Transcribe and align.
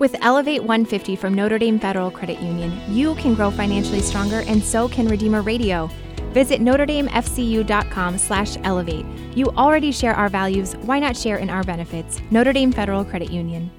With 0.00 0.16
Elevate 0.22 0.62
150 0.64 1.14
from 1.14 1.34
Notre 1.34 1.58
Dame 1.58 1.78
Federal 1.78 2.10
Credit 2.10 2.40
Union, 2.40 2.72
you 2.88 3.14
can 3.14 3.34
grow 3.34 3.52
financially 3.52 4.00
stronger 4.00 4.40
and 4.40 4.62
so 4.62 4.88
can 4.88 5.06
Redeemer 5.06 5.40
Radio. 5.40 5.88
Visit 6.32 6.60
NotreDameFCU.com 6.60 8.18
slash 8.18 8.56
elevate. 8.64 9.06
You 9.36 9.46
already 9.50 9.92
share 9.92 10.14
our 10.14 10.28
values. 10.28 10.74
Why 10.78 10.98
not 10.98 11.16
share 11.16 11.36
in 11.36 11.48
our 11.48 11.62
benefits? 11.62 12.20
Notre 12.32 12.52
Dame 12.52 12.72
Federal 12.72 13.04
Credit 13.04 13.30
Union. 13.30 13.70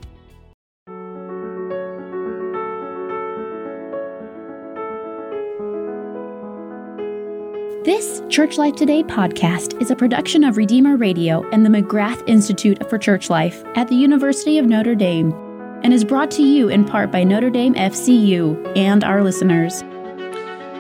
This 7.84 8.24
Church 8.30 8.58
Life 8.58 8.76
Today 8.76 9.04
podcast 9.04 9.80
is 9.82 9.92
a 9.92 9.96
production 9.96 10.46
of 10.46 10.56
Redeemer 10.56 10.96
Radio 10.96 11.48
and 11.52 11.66
the 11.66 11.70
McGrath 11.70 12.28
Institute 12.28 12.90
for 12.90 12.98
Church 12.98 13.30
Life 13.30 13.64
at 13.76 13.90
the 13.90 13.96
University 13.96 14.58
of 14.58 14.66
Notre 14.66 14.96
Dame 14.96 15.45
and 15.84 15.94
is 15.94 16.04
brought 16.04 16.32
to 16.32 16.44
you 16.44 16.70
in 16.70 16.86
part 16.86 17.12
by 17.12 17.24
Notre 17.24 17.50
Dame 17.50 17.74
FCU 17.76 18.78
and 18.78 19.04
our 19.04 19.24
listeners. 19.24 19.84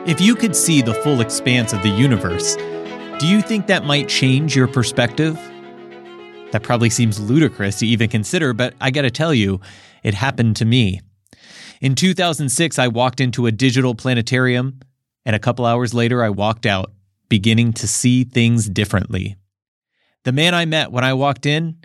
If 0.08 0.22
you 0.22 0.36
could 0.36 0.56
see 0.56 0.82
the 0.82 0.94
full 0.94 1.22
expanse 1.22 1.74
of 1.74 1.82
the 1.82 1.90
universe, 1.90 2.56
do 3.20 3.28
you 3.28 3.42
think 3.42 3.68
that 3.68 3.86
might 3.86 4.10
change 4.10 4.56
your 4.56 4.68
perspective? 4.68 5.36
That 6.52 6.64
probably 6.64 6.90
seems 6.90 7.20
ludicrous 7.20 7.80
to 7.80 7.88
even 7.88 8.10
consider, 8.10 8.54
but 8.54 8.74
I 8.80 8.92
gotta 8.92 9.12
tell 9.12 9.34
you, 9.34 9.62
it 10.04 10.14
happened 10.14 10.56
to 10.58 10.66
me. 10.66 11.02
In 11.82 11.96
2006, 11.96 12.78
I 12.78 12.88
walked 12.88 13.20
into 13.20 13.46
a 13.46 13.52
digital 13.52 13.96
planetarium, 13.96 14.80
and 15.26 15.36
a 15.36 15.40
couple 15.40 15.66
hours 15.66 15.94
later, 15.94 16.24
I 16.24 16.30
walked 16.30 16.66
out 16.66 16.92
beginning 17.30 17.74
to 17.74 17.88
see 17.88 18.24
things 18.24 18.70
differently. 18.70 19.36
The 20.24 20.32
man 20.32 20.54
I 20.54 20.66
met 20.66 20.92
when 20.92 21.04
I 21.04 21.14
walked 21.14 21.46
in, 21.46 21.78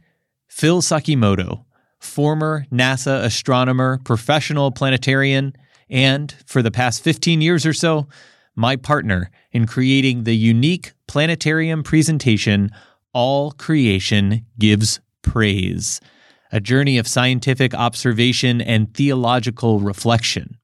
Phil 0.49 0.83
Sakimoto, 0.83 1.65
former 2.01 2.67
NASA 2.73 3.23
astronomer, 3.23 3.99
professional 4.05 4.71
planetarian, 4.73 5.55
and 5.89 6.35
for 6.47 6.63
the 6.63 6.71
past 6.71 7.03
15 7.03 7.41
years 7.41 7.65
or 7.65 7.73
so, 7.73 8.09
my 8.57 8.77
partner 8.77 9.31
in 9.53 9.67
creating 9.67 10.25
the 10.25 10.37
unique 10.37 10.93
planetarium 11.07 11.83
presentation, 11.83 12.71
All 13.13 13.53
Creation 13.53 14.47
Gives 14.59 15.01
Praise, 15.23 16.01
a 16.53 16.61
journey 16.61 16.99
of 16.99 17.07
scientific 17.07 17.75
observation 17.75 18.61
and 18.61 18.93
theological 18.95 19.81
reflection. 19.81 20.57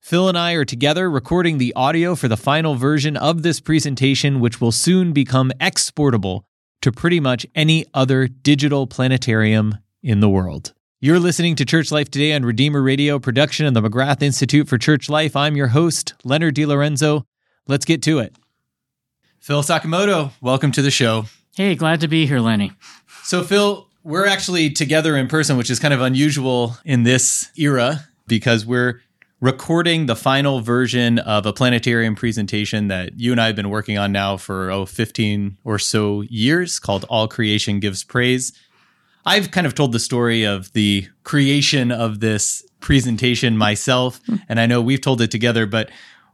Phil 0.00 0.28
and 0.28 0.36
I 0.36 0.52
are 0.52 0.66
together 0.66 1.10
recording 1.10 1.56
the 1.56 1.72
audio 1.74 2.14
for 2.14 2.28
the 2.28 2.36
final 2.36 2.74
version 2.74 3.16
of 3.16 3.42
this 3.42 3.58
presentation, 3.58 4.38
which 4.38 4.60
will 4.60 4.72
soon 4.72 5.12
become 5.12 5.50
exportable 5.60 6.44
to 6.82 6.92
pretty 6.92 7.20
much 7.20 7.46
any 7.54 7.86
other 7.94 8.28
digital 8.28 8.86
planetarium 8.86 9.78
in 10.04 10.20
the 10.20 10.28
world. 10.28 10.74
You're 11.00 11.18
listening 11.18 11.56
to 11.56 11.64
Church 11.64 11.90
Life 11.90 12.10
Today 12.10 12.34
on 12.34 12.44
Redeemer 12.44 12.82
Radio, 12.82 13.18
production 13.18 13.66
of 13.66 13.74
the 13.74 13.82
McGrath 13.82 14.22
Institute 14.22 14.68
for 14.68 14.78
Church 14.78 15.08
Life. 15.08 15.34
I'm 15.34 15.56
your 15.56 15.68
host, 15.68 16.14
Leonard 16.24 16.54
DiLorenzo. 16.54 17.24
Let's 17.66 17.84
get 17.84 18.02
to 18.02 18.18
it. 18.18 18.36
Phil 19.40 19.62
Sakimoto, 19.62 20.32
welcome 20.40 20.72
to 20.72 20.82
the 20.82 20.90
show. 20.90 21.24
Hey, 21.56 21.74
glad 21.74 22.00
to 22.00 22.08
be 22.08 22.26
here, 22.26 22.40
Lenny. 22.40 22.72
So, 23.22 23.42
Phil, 23.42 23.88
we're 24.02 24.26
actually 24.26 24.70
together 24.70 25.16
in 25.16 25.26
person, 25.26 25.56
which 25.56 25.70
is 25.70 25.78
kind 25.78 25.94
of 25.94 26.00
unusual 26.00 26.76
in 26.84 27.02
this 27.02 27.50
era 27.56 28.04
because 28.26 28.66
we're 28.66 29.00
recording 29.40 30.06
the 30.06 30.16
final 30.16 30.60
version 30.60 31.18
of 31.18 31.46
a 31.46 31.52
planetarium 31.52 32.14
presentation 32.14 32.88
that 32.88 33.18
you 33.18 33.32
and 33.32 33.40
I 33.40 33.46
have 33.46 33.56
been 33.56 33.70
working 33.70 33.98
on 33.98 34.12
now 34.12 34.36
for 34.36 34.70
oh 34.70 34.86
15 34.86 35.58
or 35.64 35.78
so 35.78 36.22
years 36.22 36.78
called 36.78 37.04
All 37.08 37.28
Creation 37.28 37.80
Gives 37.80 38.04
Praise. 38.04 38.52
I've 39.26 39.50
kind 39.50 39.66
of 39.66 39.74
told 39.74 39.92
the 39.92 39.98
story 39.98 40.44
of 40.44 40.72
the 40.72 41.08
creation 41.22 41.90
of 41.90 42.20
this 42.20 42.64
presentation 42.80 43.56
myself, 43.56 44.20
hmm. 44.26 44.36
and 44.48 44.60
I 44.60 44.66
know 44.66 44.80
we've 44.80 45.00
told 45.00 45.20
it 45.20 45.30
together, 45.30 45.66
but 45.66 45.90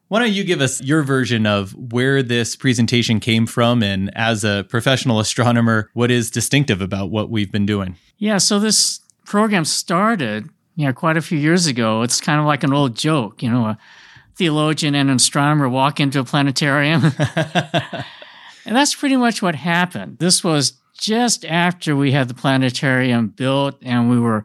why 0.08 0.18
don't 0.18 0.32
you 0.32 0.42
give 0.42 0.60
us 0.60 0.82
your 0.82 1.04
version 1.04 1.46
of 1.46 1.72
where 1.92 2.20
this 2.20 2.56
presentation 2.56 3.20
came 3.20 3.46
from 3.46 3.80
and 3.80 4.10
as 4.16 4.42
a 4.42 4.66
professional 4.68 5.20
astronomer, 5.20 5.88
what 5.94 6.10
is 6.10 6.32
distinctive 6.32 6.82
about 6.82 7.10
what 7.10 7.30
we've 7.30 7.52
been 7.52 7.64
doing? 7.64 7.96
Yeah, 8.18 8.38
so 8.38 8.58
this 8.58 8.98
program 9.24 9.64
started 9.64 10.48
you 10.74 10.86
know, 10.86 10.92
quite 10.92 11.16
a 11.16 11.22
few 11.22 11.38
years 11.38 11.66
ago. 11.66 12.02
It's 12.02 12.20
kind 12.20 12.40
of 12.40 12.46
like 12.46 12.64
an 12.64 12.72
old 12.72 12.96
joke, 12.96 13.42
you 13.42 13.50
know, 13.50 13.66
a 13.66 13.78
theologian 14.34 14.96
and 14.96 15.10
an 15.10 15.16
astronomer 15.16 15.68
walk 15.68 16.00
into 16.00 16.18
a 16.18 16.24
planetarium. 16.24 17.04
and 17.36 18.74
that's 18.76 18.94
pretty 18.94 19.16
much 19.16 19.42
what 19.42 19.54
happened. 19.54 20.18
This 20.18 20.42
was 20.42 20.79
just 21.00 21.46
after 21.46 21.96
we 21.96 22.12
had 22.12 22.28
the 22.28 22.34
planetarium 22.34 23.28
built 23.28 23.78
and 23.82 24.10
we 24.10 24.20
were 24.20 24.44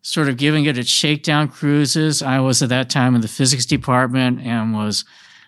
sort 0.00 0.28
of 0.28 0.38
giving 0.38 0.64
it 0.64 0.78
its 0.78 0.88
shakedown 0.88 1.48
cruises. 1.48 2.22
I 2.22 2.40
was 2.40 2.62
at 2.62 2.70
that 2.70 2.90
time 2.90 3.14
in 3.14 3.20
the 3.20 3.28
physics 3.28 3.66
department 3.66 4.40
and 4.40 4.74
was 4.74 5.04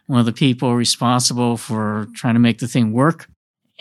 one 0.07 0.21
of 0.21 0.27
the 0.27 0.33
people 0.33 0.77
responsible 0.77 1.57
for 1.57 2.09
trying 2.15 2.35
to 2.35 2.41
make 2.41 2.59
the 2.59 2.69
thing 2.69 2.93
work. 2.93 3.27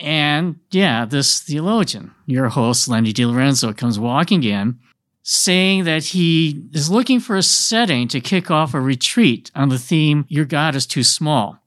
And 0.00 0.58
yeah, 0.70 1.04
this 1.04 1.40
theologian, 1.40 2.12
your 2.26 2.48
host, 2.48 2.88
Lenny 2.88 3.12
DiLorenzo, 3.12 3.76
comes 3.76 3.98
walking 3.98 4.42
in 4.42 4.78
saying 5.22 5.84
that 5.84 6.04
he 6.04 6.62
is 6.72 6.90
looking 6.90 7.20
for 7.20 7.36
a 7.36 7.42
setting 7.42 8.08
to 8.08 8.20
kick 8.20 8.50
off 8.50 8.74
a 8.74 8.80
retreat 8.80 9.50
on 9.54 9.68
the 9.68 9.78
theme, 9.78 10.24
Your 10.28 10.44
God 10.44 10.74
is 10.74 10.86
Too 10.86 11.02
Small. 11.02 11.58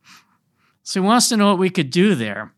So 0.83 1.01
he 1.01 1.05
wants 1.05 1.29
to 1.29 1.37
know 1.37 1.49
what 1.49 1.59
we 1.59 1.69
could 1.69 1.89
do 1.89 2.15
there. 2.15 2.53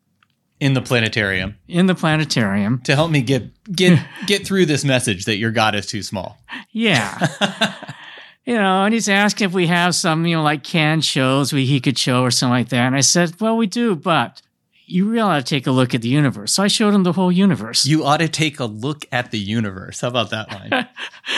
In 0.59 0.73
the 0.73 0.81
planetarium. 0.81 1.55
In 1.67 1.85
the 1.85 1.95
planetarium. 1.95 2.81
To 2.81 2.95
help 2.95 3.11
me 3.11 3.21
get 3.21 3.43
get 3.71 3.99
get 4.27 4.45
through 4.45 4.65
this 4.65 4.83
message 4.83 5.25
that 5.25 5.37
your 5.37 5.51
God 5.51 5.75
is 5.75 5.85
too 5.85 6.03
small. 6.03 6.37
Yeah. 6.71 7.27
you 8.45 8.55
know, 8.55 8.83
and 8.83 8.93
he's 8.93 9.07
asking 9.07 9.45
if 9.45 9.53
we 9.53 9.67
have 9.67 9.95
some, 9.95 10.25
you 10.25 10.35
know, 10.35 10.43
like 10.43 10.63
canned 10.63 11.05
shows 11.05 11.53
we 11.53 11.65
he 11.65 11.79
could 11.79 11.97
show 11.97 12.23
or 12.23 12.31
something 12.31 12.51
like 12.51 12.69
that. 12.69 12.87
And 12.87 12.95
I 12.95 13.01
said, 13.01 13.39
Well, 13.39 13.55
we 13.55 13.67
do, 13.67 13.95
but 13.95 14.41
you 14.89 15.07
really 15.07 15.21
ought 15.21 15.37
to 15.37 15.43
take 15.43 15.67
a 15.67 15.71
look 15.71 15.93
at 15.93 16.01
the 16.01 16.09
universe. 16.09 16.53
So 16.53 16.63
I 16.63 16.67
showed 16.67 16.93
him 16.93 17.03
the 17.03 17.13
whole 17.13 17.31
universe. 17.31 17.85
You 17.85 18.03
ought 18.03 18.17
to 18.17 18.27
take 18.27 18.59
a 18.59 18.65
look 18.65 19.05
at 19.11 19.31
the 19.31 19.37
universe. 19.37 20.01
How 20.01 20.07
about 20.07 20.31
that 20.31 20.51
line? 20.51 20.87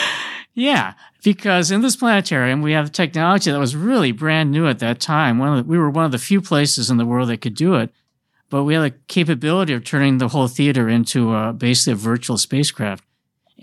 yeah, 0.53 0.93
because 1.23 1.69
in 1.69 1.81
this 1.81 1.95
planetarium, 1.95 2.61
we 2.61 2.71
have 2.71 2.91
technology 2.91 3.51
that 3.51 3.59
was 3.59 3.75
really 3.75 4.11
brand 4.11 4.51
new 4.51 4.67
at 4.67 4.79
that 4.79 4.99
time. 4.99 5.37
One 5.37 5.57
the, 5.57 5.63
we 5.63 5.77
were 5.77 5.89
one 5.89 6.05
of 6.05 6.11
the 6.11 6.17
few 6.17 6.41
places 6.41 6.89
in 6.89 6.97
the 6.97 7.05
world 7.05 7.29
that 7.29 7.41
could 7.41 7.55
do 7.55 7.75
it, 7.75 7.93
but 8.51 8.63
we 8.63 8.75
had 8.75 8.83
the 8.83 8.95
capability 9.07 9.73
of 9.73 9.83
turning 9.83 10.19
the 10.19 10.27
whole 10.27 10.47
theater 10.47 10.87
into 10.87 11.33
a, 11.33 11.53
basically 11.53 11.93
a 11.93 11.95
virtual 11.95 12.37
spacecraft 12.37 13.03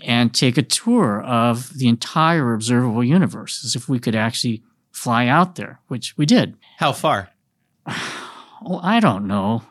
and 0.01 0.33
take 0.33 0.57
a 0.57 0.61
tour 0.61 1.21
of 1.21 1.77
the 1.77 1.87
entire 1.87 2.53
observable 2.53 3.03
universe 3.03 3.63
as 3.63 3.75
if 3.75 3.87
we 3.87 3.99
could 3.99 4.15
actually 4.15 4.63
fly 4.91 5.27
out 5.27 5.55
there, 5.55 5.79
which 5.87 6.17
we 6.17 6.25
did. 6.25 6.57
How 6.77 6.91
far? 6.91 7.29
well, 8.61 8.81
I 8.83 8.99
don't 8.99 9.27
know 9.27 9.63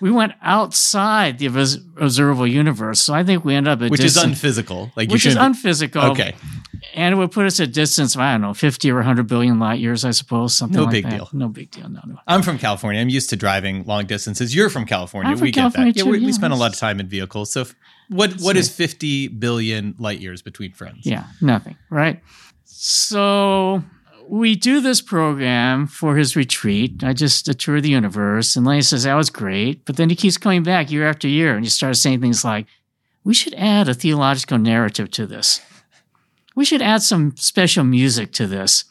we 0.00 0.10
went 0.10 0.32
outside 0.42 1.38
the 1.38 1.46
observable 1.46 2.46
universe. 2.46 3.00
So 3.00 3.14
I 3.14 3.22
think 3.22 3.44
we 3.44 3.54
end 3.54 3.68
up 3.68 3.82
at 3.82 3.90
which 3.90 4.00
distance, 4.00 4.24
is 4.24 4.32
unphysical, 4.32 4.90
like 4.96 5.10
which 5.10 5.26
is 5.26 5.36
unphysical. 5.36 6.02
Okay, 6.12 6.34
and 6.94 7.14
it 7.14 7.16
would 7.16 7.30
put 7.30 7.46
us 7.46 7.60
at 7.60 7.72
distance 7.72 8.14
of 8.14 8.20
I 8.20 8.32
don't 8.32 8.40
know, 8.40 8.54
fifty 8.54 8.90
or 8.90 9.02
hundred 9.02 9.26
billion 9.26 9.58
light 9.58 9.80
years, 9.80 10.04
I 10.04 10.10
suppose. 10.10 10.54
Something 10.54 10.76
no 10.76 10.84
like 10.84 10.92
big 10.92 11.04
that. 11.04 11.10
deal. 11.10 11.28
No 11.32 11.48
big 11.48 11.70
deal. 11.70 11.88
No, 11.88 12.00
no. 12.06 12.18
I'm 12.26 12.42
from 12.42 12.58
California. 12.58 13.00
I'm 13.00 13.08
used 13.08 13.30
to 13.30 13.36
driving 13.36 13.84
long 13.84 14.06
distances. 14.06 14.54
You're 14.54 14.70
from 14.70 14.84
California. 14.86 15.36
From 15.36 15.42
we 15.42 15.52
California 15.52 15.92
get 15.92 15.98
that. 15.98 16.04
Too, 16.04 16.06
yeah, 16.06 16.12
we, 16.12 16.18
yeah, 16.18 16.26
we 16.26 16.32
spend 16.32 16.52
a 16.52 16.56
lot 16.56 16.72
of 16.72 16.78
time 16.78 17.00
in 17.00 17.08
vehicles. 17.08 17.52
So, 17.52 17.66
what 18.08 18.32
what 18.40 18.56
is 18.56 18.68
50 18.68 19.28
billion 19.28 19.94
light 19.98 20.20
years 20.20 20.42
between 20.42 20.72
friends? 20.72 21.06
Yeah, 21.06 21.24
nothing. 21.40 21.76
Right. 21.90 22.20
So 22.64 23.82
we 24.30 24.54
do 24.54 24.80
this 24.80 25.00
program 25.00 25.86
for 25.86 26.16
his 26.16 26.36
retreat. 26.36 27.02
I 27.02 27.12
just 27.12 27.48
a 27.48 27.54
tour 27.54 27.76
of 27.76 27.82
the 27.82 27.90
universe, 27.90 28.56
and 28.56 28.64
Lenny 28.64 28.82
says 28.82 29.02
that 29.02 29.14
was 29.14 29.28
great. 29.28 29.84
But 29.84 29.96
then 29.96 30.08
he 30.08 30.16
keeps 30.16 30.38
coming 30.38 30.62
back 30.62 30.90
year 30.90 31.06
after 31.06 31.26
year, 31.26 31.56
and 31.56 31.64
he 31.64 31.70
starts 31.70 32.00
saying 32.00 32.20
things 32.20 32.44
like, 32.44 32.66
"We 33.24 33.34
should 33.34 33.54
add 33.54 33.88
a 33.88 33.94
theological 33.94 34.58
narrative 34.58 35.10
to 35.12 35.26
this. 35.26 35.60
We 36.54 36.64
should 36.64 36.82
add 36.82 37.02
some 37.02 37.34
special 37.36 37.84
music 37.84 38.32
to 38.32 38.46
this." 38.46 38.84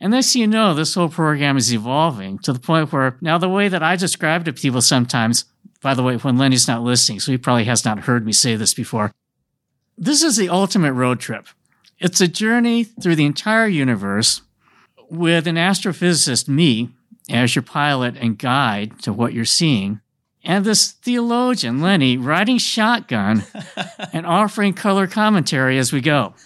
And 0.00 0.10
next 0.10 0.36
you 0.36 0.46
know, 0.46 0.74
this 0.74 0.94
whole 0.94 1.08
program 1.08 1.56
is 1.56 1.72
evolving 1.72 2.38
to 2.40 2.52
the 2.52 2.58
point 2.58 2.92
where 2.92 3.16
now 3.20 3.38
the 3.38 3.48
way 3.48 3.68
that 3.68 3.82
I 3.82 3.96
describe 3.96 4.44
to 4.44 4.52
people 4.52 4.82
sometimes, 4.82 5.44
by 5.80 5.94
the 5.94 6.02
way, 6.02 6.16
when 6.16 6.36
Lenny's 6.36 6.68
not 6.68 6.82
listening, 6.82 7.20
so 7.20 7.32
he 7.32 7.38
probably 7.38 7.64
has 7.64 7.84
not 7.84 8.00
heard 8.00 8.26
me 8.26 8.32
say 8.32 8.56
this 8.56 8.74
before. 8.74 9.12
This 9.96 10.22
is 10.22 10.36
the 10.36 10.48
ultimate 10.48 10.92
road 10.92 11.20
trip. 11.20 11.46
It's 11.98 12.20
a 12.20 12.28
journey 12.28 12.84
through 12.84 13.16
the 13.16 13.24
entire 13.24 13.68
universe 13.68 14.42
with 15.08 15.46
an 15.46 15.56
astrophysicist, 15.56 16.48
me, 16.48 16.90
as 17.30 17.54
your 17.54 17.62
pilot 17.62 18.16
and 18.18 18.38
guide 18.38 19.00
to 19.02 19.12
what 19.12 19.32
you're 19.32 19.44
seeing, 19.44 20.00
and 20.44 20.64
this 20.64 20.92
theologian, 20.92 21.80
Lenny, 21.80 22.16
riding 22.16 22.58
shotgun 22.58 23.44
and 24.12 24.26
offering 24.26 24.74
color 24.74 25.06
commentary 25.06 25.78
as 25.78 25.92
we 25.92 26.00
go. 26.00 26.34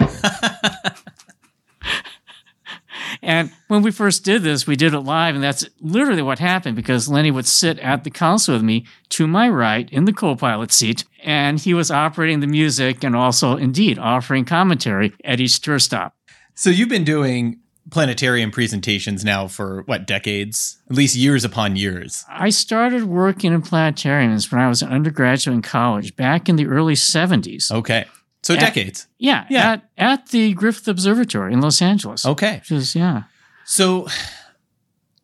And 3.22 3.50
when 3.68 3.82
we 3.82 3.90
first 3.90 4.24
did 4.24 4.42
this, 4.42 4.66
we 4.66 4.76
did 4.76 4.94
it 4.94 5.00
live, 5.00 5.34
and 5.34 5.42
that's 5.42 5.68
literally 5.80 6.22
what 6.22 6.38
happened 6.38 6.76
because 6.76 7.08
Lenny 7.08 7.30
would 7.30 7.46
sit 7.46 7.78
at 7.80 8.04
the 8.04 8.10
console 8.10 8.54
with 8.54 8.62
me 8.62 8.86
to 9.10 9.26
my 9.26 9.48
right 9.48 9.90
in 9.90 10.04
the 10.04 10.12
co 10.12 10.36
pilot 10.36 10.72
seat, 10.72 11.04
and 11.22 11.58
he 11.58 11.74
was 11.74 11.90
operating 11.90 12.40
the 12.40 12.46
music 12.46 13.02
and 13.02 13.16
also, 13.16 13.56
indeed, 13.56 13.98
offering 13.98 14.44
commentary 14.44 15.12
at 15.24 15.40
each 15.40 15.60
tour 15.60 15.78
stop. 15.78 16.14
So 16.54 16.70
you've 16.70 16.88
been 16.88 17.04
doing 17.04 17.60
planetarium 17.90 18.50
presentations 18.50 19.24
now 19.24 19.46
for 19.48 19.82
what 19.86 20.06
decades? 20.06 20.78
At 20.90 20.96
least 20.96 21.16
years 21.16 21.44
upon 21.44 21.76
years. 21.76 22.24
I 22.28 22.50
started 22.50 23.04
working 23.04 23.52
in 23.52 23.62
planetariums 23.62 24.50
when 24.52 24.60
I 24.60 24.68
was 24.68 24.82
an 24.82 24.88
undergraduate 24.90 25.54
in 25.54 25.62
college 25.62 26.14
back 26.16 26.48
in 26.48 26.56
the 26.56 26.66
early 26.66 26.94
70s. 26.94 27.70
Okay. 27.70 28.04
So 28.42 28.54
At- 28.54 28.60
decades. 28.60 29.06
Yeah, 29.18 29.46
Yeah. 29.50 29.72
At, 29.72 29.90
at 29.96 30.28
the 30.28 30.52
Griffith 30.54 30.88
Observatory 30.88 31.52
in 31.52 31.60
Los 31.60 31.82
Angeles. 31.82 32.24
Okay. 32.24 32.62
Is, 32.70 32.94
yeah. 32.94 33.24
So, 33.64 34.06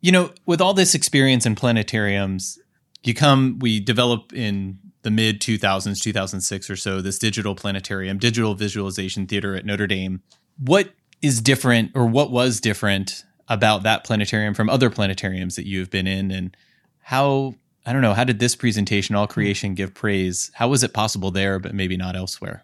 you 0.01 0.11
know, 0.11 0.31
with 0.45 0.61
all 0.61 0.73
this 0.73 0.93
experience 0.93 1.45
in 1.45 1.55
planetariums, 1.55 2.57
you 3.03 3.13
come, 3.13 3.57
we 3.59 3.79
develop 3.79 4.33
in 4.33 4.79
the 5.03 5.11
mid 5.11 5.39
2000s, 5.39 6.01
2006 6.01 6.69
or 6.69 6.75
so, 6.75 6.99
this 7.01 7.19
digital 7.19 7.55
planetarium, 7.55 8.17
digital 8.17 8.55
visualization 8.55 9.27
theater 9.27 9.55
at 9.55 9.65
Notre 9.65 9.87
Dame. 9.87 10.21
What 10.57 10.93
is 11.21 11.41
different 11.41 11.91
or 11.95 12.05
what 12.05 12.31
was 12.31 12.59
different 12.59 13.23
about 13.47 13.83
that 13.83 14.03
planetarium 14.03 14.53
from 14.53 14.69
other 14.69 14.89
planetariums 14.89 15.55
that 15.55 15.67
you've 15.67 15.89
been 15.89 16.07
in? 16.07 16.31
And 16.31 16.55
how, 16.99 17.55
I 17.85 17.93
don't 17.93 18.01
know, 18.01 18.13
how 18.13 18.23
did 18.23 18.39
this 18.39 18.55
presentation, 18.55 19.15
All 19.15 19.27
Creation 19.27 19.75
Give 19.75 19.93
Praise, 19.93 20.51
how 20.55 20.67
was 20.67 20.83
it 20.83 20.93
possible 20.93 21.31
there, 21.31 21.59
but 21.59 21.75
maybe 21.75 21.97
not 21.97 22.15
elsewhere? 22.15 22.63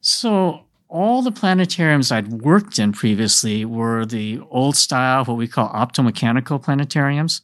So 0.00 0.64
all 0.88 1.22
the 1.22 1.30
planetariums 1.30 2.10
I'd 2.10 2.42
worked 2.42 2.78
in 2.78 2.92
previously 2.92 3.64
were 3.64 4.04
the 4.04 4.40
old 4.50 4.76
style, 4.76 5.24
what 5.24 5.36
we 5.36 5.46
call 5.46 5.68
optomechanical 5.70 6.62
planetariums, 6.62 7.42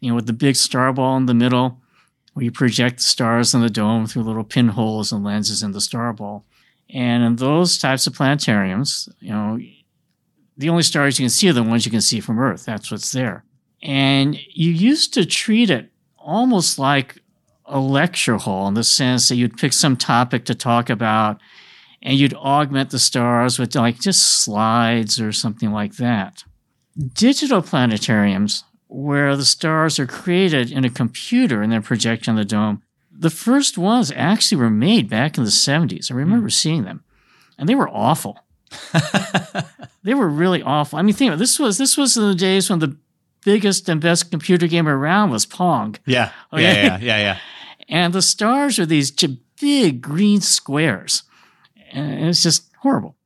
you 0.00 0.10
know, 0.10 0.16
with 0.16 0.26
the 0.26 0.32
big 0.32 0.56
star 0.56 0.92
ball 0.92 1.16
in 1.16 1.26
the 1.26 1.34
middle, 1.34 1.80
where 2.34 2.44
you 2.44 2.52
project 2.52 2.98
the 2.98 3.04
stars 3.04 3.54
in 3.54 3.60
the 3.60 3.70
dome 3.70 4.06
through 4.06 4.22
little 4.22 4.44
pinholes 4.44 5.12
and 5.12 5.24
lenses 5.24 5.62
in 5.62 5.72
the 5.72 5.80
star 5.80 6.12
ball. 6.12 6.44
And 6.92 7.24
in 7.24 7.36
those 7.36 7.78
types 7.78 8.06
of 8.06 8.12
planetariums, 8.12 9.08
you 9.20 9.30
know, 9.30 9.58
the 10.56 10.68
only 10.68 10.82
stars 10.82 11.18
you 11.18 11.24
can 11.24 11.30
see 11.30 11.48
are 11.48 11.54
the 11.54 11.62
ones 11.62 11.86
you 11.86 11.90
can 11.90 12.02
see 12.02 12.20
from 12.20 12.38
Earth. 12.38 12.64
That's 12.66 12.90
what's 12.90 13.12
there. 13.12 13.44
And 13.82 14.38
you 14.52 14.70
used 14.70 15.14
to 15.14 15.24
treat 15.24 15.70
it 15.70 15.90
almost 16.18 16.78
like 16.78 17.18
a 17.64 17.80
lecture 17.80 18.36
hall 18.36 18.68
in 18.68 18.74
the 18.74 18.84
sense 18.84 19.28
that 19.28 19.36
you'd 19.36 19.56
pick 19.56 19.72
some 19.72 19.96
topic 19.96 20.44
to 20.44 20.54
talk 20.54 20.90
about 20.90 21.40
and 22.02 22.18
you'd 22.18 22.34
augment 22.34 22.90
the 22.90 22.98
stars 22.98 23.58
with 23.58 23.74
like 23.74 24.00
just 24.00 24.44
slides 24.44 25.20
or 25.20 25.32
something 25.32 25.72
like 25.72 25.96
that. 25.96 26.44
Digital 27.14 27.62
planetariums, 27.62 28.64
where 28.88 29.36
the 29.36 29.44
stars 29.44 29.98
are 29.98 30.06
created 30.06 30.70
in 30.70 30.84
a 30.84 30.90
computer 30.90 31.62
and 31.62 31.72
then 31.72 31.82
projected 31.82 32.28
on 32.28 32.36
the 32.36 32.44
dome, 32.44 32.82
the 33.14 33.30
first 33.30 33.78
ones 33.78 34.12
actually 34.14 34.58
were 34.58 34.70
made 34.70 35.08
back 35.08 35.36
in 35.38 35.44
the 35.44 35.50
70s. 35.50 36.10
I 36.10 36.14
remember 36.14 36.46
hmm. 36.46 36.50
seeing 36.50 36.84
them, 36.84 37.04
and 37.58 37.68
they 37.68 37.74
were 37.74 37.88
awful. 37.88 38.38
they 40.02 40.14
were 40.14 40.28
really 40.28 40.62
awful. 40.62 40.98
I 40.98 41.02
mean, 41.02 41.14
think 41.14 41.28
about 41.28 41.36
it. 41.36 41.40
this 41.40 41.58
was 41.58 41.78
this 41.78 41.96
was 41.96 42.16
in 42.16 42.26
the 42.26 42.34
days 42.34 42.70
when 42.70 42.78
the 42.78 42.96
biggest 43.44 43.88
and 43.88 44.00
best 44.00 44.30
computer 44.30 44.66
game 44.66 44.88
around 44.88 45.30
was 45.30 45.46
Pong. 45.46 45.96
Yeah. 46.06 46.32
Okay. 46.52 46.62
Yeah, 46.62 46.82
yeah, 46.82 46.98
yeah, 47.00 47.18
yeah. 47.18 47.38
And 47.88 48.14
the 48.14 48.22
stars 48.22 48.78
are 48.78 48.86
these 48.86 49.10
big 49.60 50.00
green 50.00 50.40
squares. 50.40 51.24
And 51.92 52.26
it's 52.26 52.42
just 52.42 52.70
horrible. 52.78 53.16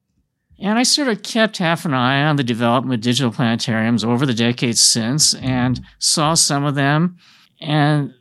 And 0.59 0.79
I 0.79 0.83
sort 0.83 1.09
of 1.09 1.23
kept 1.23 1.59
half 1.59 1.85
an 1.85 1.95
eye 1.95 2.25
on 2.25 2.37
the 2.37 2.43
development 2.43 2.95
of 2.95 3.01
digital 3.03 3.31
planetariums 3.31 4.05
over 4.05 4.27
the 4.27 4.35
decades 4.35 4.83
since 4.83 5.35
and 5.35 5.81
saw 5.99 6.35
some 6.35 6.65
of 6.65 6.75
them. 6.75 7.19
And, 7.61 8.15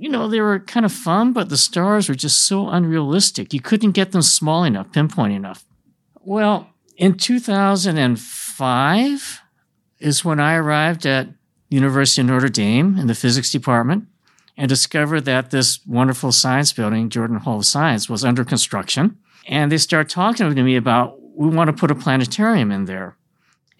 you 0.00 0.08
know, 0.08 0.26
they 0.28 0.40
were 0.40 0.60
kind 0.60 0.86
of 0.86 0.92
fun, 0.92 1.34
but 1.34 1.50
the 1.50 1.58
stars 1.58 2.08
were 2.08 2.14
just 2.14 2.44
so 2.44 2.70
unrealistic. 2.70 3.52
You 3.52 3.60
couldn't 3.60 3.92
get 3.92 4.12
them 4.12 4.22
small 4.22 4.64
enough, 4.64 4.90
pinpoint 4.92 5.34
enough. 5.34 5.66
Well, 6.22 6.70
in 6.96 7.18
2005 7.18 9.40
is 9.98 10.24
when 10.24 10.40
I 10.40 10.54
arrived 10.54 11.04
at 11.04 11.28
University 11.68 12.22
of 12.22 12.28
Notre 12.28 12.48
Dame 12.48 12.96
in 12.96 13.08
the 13.08 13.14
physics 13.14 13.52
department 13.52 14.06
and 14.56 14.70
discovered 14.70 15.26
that 15.26 15.50
this 15.50 15.86
wonderful 15.86 16.32
science 16.32 16.72
building, 16.72 17.10
Jordan 17.10 17.36
Hall 17.36 17.58
of 17.58 17.66
Science, 17.66 18.08
was 18.08 18.24
under 18.24 18.42
construction. 18.42 19.18
And 19.46 19.70
they 19.70 19.76
start 19.76 20.08
talking 20.08 20.54
to 20.54 20.62
me 20.62 20.76
about, 20.76 21.18
we 21.36 21.50
want 21.50 21.68
to 21.68 21.74
put 21.74 21.90
a 21.90 21.94
planetarium 21.94 22.72
in 22.72 22.86
there. 22.86 23.18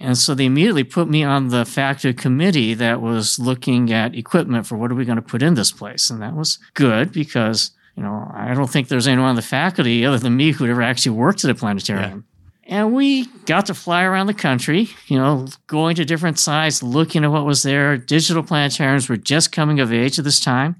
And 0.00 0.16
so 0.16 0.34
they 0.34 0.46
immediately 0.46 0.82
put 0.82 1.08
me 1.08 1.22
on 1.22 1.48
the 1.48 1.66
faculty 1.66 2.14
committee 2.14 2.72
that 2.74 3.02
was 3.02 3.38
looking 3.38 3.92
at 3.92 4.14
equipment 4.14 4.66
for 4.66 4.78
what 4.78 4.90
are 4.90 4.94
we 4.94 5.04
going 5.04 5.16
to 5.16 5.22
put 5.22 5.42
in 5.42 5.54
this 5.54 5.70
place. 5.70 6.08
And 6.08 6.22
that 6.22 6.34
was 6.34 6.58
good 6.72 7.12
because, 7.12 7.72
you 7.96 8.02
know, 8.02 8.30
I 8.34 8.54
don't 8.54 8.70
think 8.70 8.88
there's 8.88 9.06
anyone 9.06 9.28
on 9.28 9.36
the 9.36 9.42
faculty 9.42 10.06
other 10.06 10.18
than 10.18 10.36
me 10.36 10.52
who'd 10.52 10.70
ever 10.70 10.80
actually 10.80 11.16
worked 11.16 11.44
at 11.44 11.50
a 11.50 11.54
planetarium. 11.54 12.24
And 12.64 12.94
we 12.94 13.26
got 13.44 13.66
to 13.66 13.74
fly 13.74 14.04
around 14.04 14.28
the 14.28 14.34
country, 14.34 14.88
you 15.08 15.18
know, 15.18 15.48
going 15.66 15.96
to 15.96 16.04
different 16.04 16.38
sites, 16.38 16.82
looking 16.82 17.24
at 17.24 17.30
what 17.30 17.44
was 17.44 17.62
there. 17.62 17.98
Digital 17.98 18.42
planetariums 18.42 19.08
were 19.08 19.16
just 19.16 19.52
coming 19.52 19.80
of 19.80 19.92
age 19.92 20.18
at 20.18 20.24
this 20.24 20.40
time. 20.40 20.76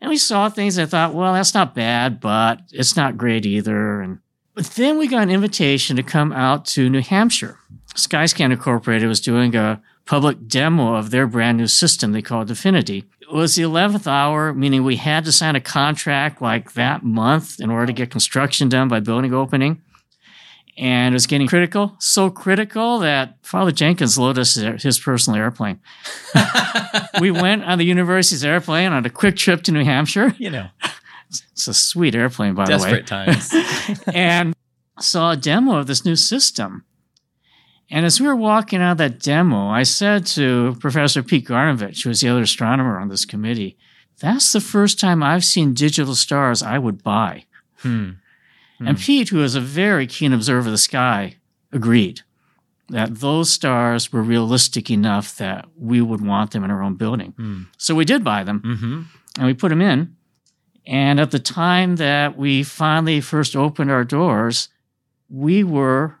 And 0.00 0.10
we 0.10 0.18
saw 0.18 0.48
things 0.48 0.76
and 0.76 0.88
thought, 0.88 1.14
well, 1.14 1.32
that's 1.32 1.54
not 1.54 1.74
bad, 1.74 2.20
but 2.20 2.60
it's 2.72 2.94
not 2.94 3.16
great 3.16 3.46
either. 3.46 4.00
And 4.00 4.18
but 4.54 4.66
then 4.66 4.98
we 4.98 5.08
got 5.08 5.22
an 5.22 5.30
invitation 5.30 5.96
to 5.96 6.02
come 6.02 6.30
out 6.32 6.66
to 6.66 6.88
New 6.88 7.00
Hampshire. 7.00 7.58
Sky-Skan 7.94 8.52
Incorporated 8.52 9.08
was 9.08 9.20
doing 9.20 9.54
a 9.54 9.80
public 10.04 10.46
demo 10.46 10.94
of 10.94 11.10
their 11.10 11.26
brand 11.26 11.58
new 11.58 11.66
system 11.66 12.12
they 12.12 12.22
called 12.22 12.50
Affinity. 12.50 13.04
It 13.20 13.32
was 13.32 13.54
the 13.54 13.62
11th 13.62 14.06
hour, 14.06 14.52
meaning 14.52 14.84
we 14.84 14.96
had 14.96 15.24
to 15.24 15.32
sign 15.32 15.56
a 15.56 15.60
contract 15.60 16.42
like 16.42 16.74
that 16.74 17.02
month 17.02 17.58
in 17.60 17.70
order 17.70 17.86
to 17.86 17.92
get 17.92 18.10
construction 18.10 18.68
done 18.68 18.88
by 18.88 19.00
building 19.00 19.32
opening 19.32 19.80
and 20.76 21.12
it 21.12 21.16
was 21.16 21.26
getting 21.26 21.46
critical, 21.46 21.94
so 22.00 22.30
critical 22.30 22.98
that 22.98 23.36
Father 23.42 23.70
Jenkins 23.70 24.18
loaded 24.18 24.40
us 24.40 24.54
his 24.54 24.98
personal 24.98 25.38
airplane. 25.38 25.80
we 27.20 27.30
went 27.30 27.64
on 27.64 27.78
the 27.78 27.84
university's 27.84 28.44
airplane 28.44 28.92
on 28.92 29.06
a 29.06 29.10
quick 29.10 29.36
trip 29.36 29.62
to 29.62 29.72
New 29.72 29.84
Hampshire. 29.84 30.34
You 30.36 30.50
know, 30.50 30.66
It's 31.52 31.68
a 31.68 31.74
sweet 31.74 32.14
airplane, 32.14 32.54
by 32.54 32.66
the 32.66 32.72
way. 32.72 32.78
desperate 32.78 33.06
times. 33.06 33.52
and 34.14 34.54
saw 35.00 35.32
a 35.32 35.36
demo 35.36 35.76
of 35.76 35.86
this 35.86 36.04
new 36.04 36.16
system. 36.16 36.84
And 37.90 38.06
as 38.06 38.20
we 38.20 38.26
were 38.26 38.36
walking 38.36 38.80
out 38.80 38.92
of 38.92 38.98
that 38.98 39.20
demo, 39.20 39.68
I 39.68 39.82
said 39.82 40.26
to 40.26 40.76
Professor 40.80 41.22
Pete 41.22 41.46
Garnavich, 41.46 42.02
who 42.02 42.08
was 42.08 42.20
the 42.20 42.28
other 42.28 42.42
astronomer 42.42 42.98
on 42.98 43.08
this 43.08 43.24
committee, 43.24 43.76
that's 44.20 44.52
the 44.52 44.60
first 44.60 44.98
time 44.98 45.22
I've 45.22 45.44
seen 45.44 45.74
digital 45.74 46.14
stars 46.14 46.62
I 46.62 46.78
would 46.78 47.02
buy. 47.02 47.44
Hmm. 47.78 48.12
And 48.80 48.98
Pete, 48.98 49.28
who 49.28 49.42
is 49.42 49.54
a 49.54 49.60
very 49.60 50.06
keen 50.06 50.32
observer 50.32 50.66
of 50.68 50.72
the 50.72 50.78
sky, 50.78 51.36
agreed 51.72 52.20
that 52.88 53.20
those 53.20 53.50
stars 53.50 54.12
were 54.12 54.22
realistic 54.22 54.90
enough 54.90 55.36
that 55.36 55.66
we 55.78 56.00
would 56.02 56.20
want 56.20 56.50
them 56.50 56.64
in 56.64 56.70
our 56.70 56.82
own 56.82 56.94
building. 56.94 57.32
Hmm. 57.36 57.62
So 57.78 57.94
we 57.94 58.04
did 58.04 58.24
buy 58.24 58.44
them 58.44 58.60
Mm-hmm. 58.60 59.02
and 59.38 59.46
we 59.46 59.54
put 59.54 59.68
them 59.70 59.80
in. 59.82 60.16
And 60.86 61.18
at 61.18 61.30
the 61.30 61.38
time 61.38 61.96
that 61.96 62.36
we 62.36 62.62
finally 62.62 63.20
first 63.22 63.56
opened 63.56 63.90
our 63.90 64.04
doors, 64.04 64.68
we 65.30 65.64
were 65.64 66.18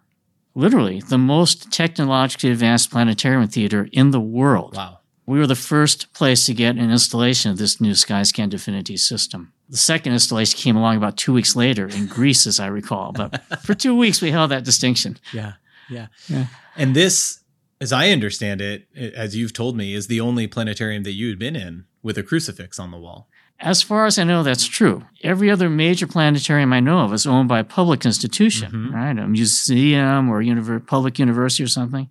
literally 0.54 1.00
the 1.00 1.18
most 1.18 1.72
technologically 1.72 2.50
advanced 2.50 2.90
planetarium 2.90 3.48
theater 3.48 3.88
in 3.92 4.10
the 4.10 4.20
world. 4.20 4.76
Wow. 4.76 5.00
We 5.26 5.38
were 5.38 5.46
the 5.46 5.54
first 5.54 6.12
place 6.12 6.44
to 6.46 6.54
get 6.54 6.76
an 6.76 6.90
installation 6.90 7.50
of 7.50 7.58
this 7.58 7.80
new 7.80 7.94
Sky-Skan 7.94 8.50
Definiti 8.50 8.98
system. 8.98 9.52
The 9.70 9.78
second 9.78 10.12
installation 10.12 10.58
came 10.58 10.76
along 10.76 10.98
about 10.98 11.16
two 11.16 11.32
weeks 11.32 11.56
later 11.56 11.88
in 11.88 12.06
Greece, 12.06 12.46
as 12.46 12.60
I 12.60 12.66
recall. 12.66 13.12
But 13.12 13.42
for 13.62 13.74
two 13.74 13.96
weeks, 13.96 14.20
we 14.20 14.30
held 14.30 14.50
that 14.50 14.64
distinction. 14.64 15.18
Yeah. 15.32 15.54
Yeah. 15.88 16.08
Yeah. 16.28 16.46
And 16.76 16.94
this, 16.94 17.40
as 17.80 17.90
I 17.92 18.10
understand 18.10 18.60
it, 18.60 18.86
as 18.94 19.34
you've 19.34 19.54
told 19.54 19.76
me, 19.76 19.94
is 19.94 20.08
the 20.08 20.20
only 20.20 20.46
planetarium 20.46 21.04
that 21.04 21.12
you 21.12 21.30
had 21.30 21.38
been 21.38 21.56
in 21.56 21.86
with 22.02 22.18
a 22.18 22.22
crucifix 22.22 22.78
on 22.78 22.90
the 22.90 22.98
wall. 22.98 23.28
As 23.64 23.80
far 23.82 24.04
as 24.04 24.18
I 24.18 24.24
know, 24.24 24.42
that's 24.42 24.66
true. 24.66 25.04
Every 25.22 25.50
other 25.50 25.70
major 25.70 26.06
planetarium 26.06 26.72
I 26.74 26.80
know 26.80 26.98
of 27.00 27.14
is 27.14 27.26
owned 27.26 27.48
by 27.48 27.60
a 27.60 27.64
public 27.64 28.04
institution, 28.04 28.70
Mhm. 28.70 28.92
right? 28.92 29.18
A 29.18 29.26
museum 29.26 30.28
or 30.28 30.42
univer- 30.42 30.86
public 30.86 31.18
university 31.18 31.64
or 31.64 31.66
something. 31.68 32.08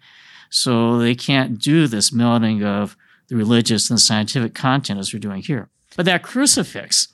So 0.49 0.97
they 0.97 1.13
can't 1.15 1.59
do 1.59 1.87
this 1.87 2.09
melding 2.09 2.63
of 2.63 2.97
the 3.29 3.35
religious 3.35 3.89
and 3.91 3.99
scientific 4.01 4.53
content 4.55 4.99
as 4.99 5.13
we're 5.13 5.19
doing 5.19 5.43
here. 5.43 5.69
But 5.95 6.05
that 6.05 6.23
crucifix, 6.23 7.07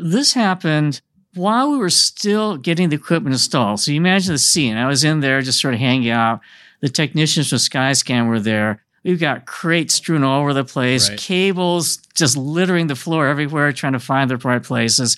this 0.00 0.34
happened 0.34 1.00
while 1.34 1.70
we 1.70 1.78
were 1.78 1.90
still 1.90 2.56
getting 2.58 2.90
the 2.90 2.96
equipment 2.96 3.32
installed. 3.34 3.80
So 3.80 3.90
you 3.92 3.96
imagine 3.96 4.32
the 4.34 4.38
scene. 4.38 4.76
I 4.76 4.86
was 4.86 5.04
in 5.04 5.20
there 5.20 5.40
just 5.40 5.60
sort 5.60 5.74
of 5.74 5.80
hanging 5.80 6.10
out. 6.10 6.40
The 6.82 6.88
technicians 6.90 7.48
from 7.48 7.58
Sky-Skan 7.58 8.28
were 8.28 8.40
there. 8.40 8.82
We've 9.06 9.20
got 9.20 9.46
crates 9.46 9.94
strewn 9.94 10.24
all 10.24 10.40
over 10.40 10.52
the 10.52 10.64
place, 10.64 11.08
Right. 11.08 11.18
cables 11.18 11.98
just 12.16 12.36
littering 12.36 12.88
the 12.88 12.96
floor 12.96 13.28
everywhere, 13.28 13.72
trying 13.72 13.92
to 13.92 14.00
find 14.00 14.28
the 14.28 14.36
right 14.36 14.62
places. 14.62 15.16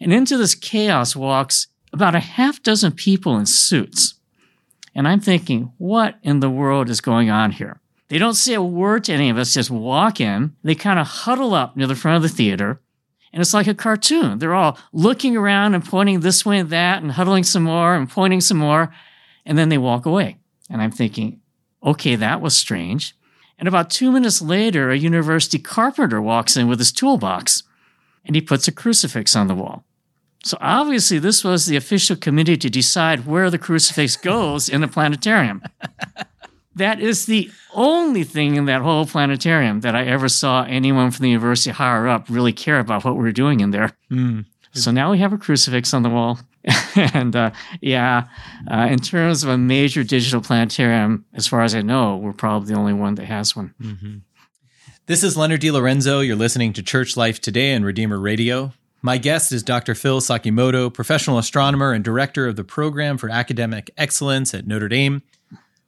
And 0.00 0.12
into 0.12 0.36
this 0.36 0.54
chaos 0.54 1.16
walks 1.16 1.68
about 1.94 2.14
a 2.14 2.20
half 2.20 2.62
dozen 2.62 2.92
people 2.92 3.38
in 3.38 3.46
suits. 3.46 4.14
And 4.94 5.08
I'm 5.08 5.20
thinking, 5.20 5.72
what 5.78 6.18
in 6.22 6.40
the 6.40 6.50
world 6.50 6.90
is 6.90 7.00
going 7.00 7.30
on 7.30 7.52
here? 7.52 7.80
They 8.08 8.18
don't 8.18 8.34
say 8.34 8.52
a 8.52 8.62
word 8.62 9.04
to 9.04 9.14
any 9.14 9.30
of 9.30 9.38
us, 9.38 9.54
just 9.54 9.70
walk 9.70 10.20
in. 10.20 10.54
They 10.62 10.74
kind 10.74 10.98
of 10.98 11.06
huddle 11.06 11.54
up 11.54 11.74
near 11.74 11.86
the 11.86 11.94
front 11.94 12.16
of 12.16 12.22
the 12.22 12.28
theater. 12.28 12.80
And 13.32 13.40
it's 13.40 13.54
like 13.54 13.66
a 13.66 13.74
cartoon. 13.74 14.38
They're 14.40 14.52
all 14.52 14.76
looking 14.92 15.38
around 15.38 15.74
and 15.74 15.82
pointing 15.82 16.20
this 16.20 16.44
way 16.44 16.58
and 16.58 16.68
that 16.68 17.02
and 17.02 17.12
huddling 17.12 17.44
some 17.44 17.62
more 17.62 17.94
and 17.94 18.10
pointing 18.10 18.42
some 18.42 18.58
more. 18.58 18.92
And 19.46 19.56
then 19.56 19.70
they 19.70 19.78
walk 19.78 20.04
away. 20.04 20.36
And 20.68 20.82
I'm 20.82 20.90
thinking, 20.90 21.40
okay, 21.82 22.14
that 22.16 22.42
was 22.42 22.54
strange. 22.54 23.14
And 23.58 23.68
about 23.68 23.90
two 23.90 24.10
minutes 24.10 24.42
later, 24.42 24.90
a 24.90 24.96
university 24.96 25.58
carpenter 25.58 26.20
walks 26.20 26.56
in 26.56 26.68
with 26.68 26.78
his 26.78 26.92
toolbox 26.92 27.62
and 28.24 28.34
he 28.34 28.42
puts 28.42 28.68
a 28.68 28.72
crucifix 28.72 29.36
on 29.36 29.46
the 29.46 29.54
wall. 29.54 29.84
So 30.44 30.58
obviously, 30.60 31.18
this 31.18 31.44
was 31.44 31.66
the 31.66 31.76
official 31.76 32.16
committee 32.16 32.56
to 32.56 32.68
decide 32.68 33.26
where 33.26 33.50
the 33.50 33.58
crucifix 33.58 34.16
goes 34.16 34.68
in 34.68 34.80
the 34.80 34.88
planetarium. 34.88 35.62
that 36.74 37.00
is 37.00 37.26
the 37.26 37.50
only 37.74 38.24
thing 38.24 38.56
in 38.56 38.64
that 38.64 38.82
whole 38.82 39.06
planetarium 39.06 39.80
that 39.82 39.94
I 39.94 40.04
ever 40.04 40.28
saw 40.28 40.64
anyone 40.64 41.12
from 41.12 41.22
the 41.22 41.30
university 41.30 41.70
higher 41.70 42.08
up 42.08 42.26
really 42.28 42.52
care 42.52 42.80
about 42.80 43.04
what 43.04 43.16
we 43.16 43.22
were 43.22 43.32
doing 43.32 43.60
in 43.60 43.70
there. 43.70 43.92
Mm. 44.10 44.46
So 44.72 44.90
now 44.90 45.12
we 45.12 45.18
have 45.18 45.32
a 45.32 45.38
crucifix 45.38 45.94
on 45.94 46.02
the 46.02 46.10
wall. 46.10 46.40
and 46.96 47.34
uh, 47.34 47.50
yeah, 47.80 48.28
uh, 48.70 48.88
in 48.90 48.98
terms 48.98 49.42
of 49.42 49.50
a 49.50 49.58
major 49.58 50.04
digital 50.04 50.40
planetarium, 50.40 51.24
as 51.34 51.46
far 51.46 51.62
as 51.62 51.74
I 51.74 51.82
know, 51.82 52.16
we're 52.16 52.32
probably 52.32 52.72
the 52.72 52.78
only 52.78 52.92
one 52.92 53.16
that 53.16 53.26
has 53.26 53.56
one. 53.56 53.74
Mm-hmm. 53.80 54.18
This 55.06 55.24
is 55.24 55.36
Leonard 55.36 55.60
DiLorenzo. 55.60 56.24
You're 56.24 56.36
listening 56.36 56.72
to 56.74 56.82
Church 56.82 57.16
Life 57.16 57.40
Today 57.40 57.72
and 57.72 57.84
Redeemer 57.84 58.20
Radio. 58.20 58.72
My 59.04 59.18
guest 59.18 59.50
is 59.50 59.64
Dr. 59.64 59.96
Phil 59.96 60.20
Sakimoto, 60.20 60.94
professional 60.94 61.38
astronomer 61.38 61.92
and 61.92 62.04
director 62.04 62.46
of 62.46 62.54
the 62.54 62.62
Program 62.62 63.18
for 63.18 63.28
Academic 63.28 63.90
Excellence 63.96 64.54
at 64.54 64.68
Notre 64.68 64.88
Dame. 64.88 65.22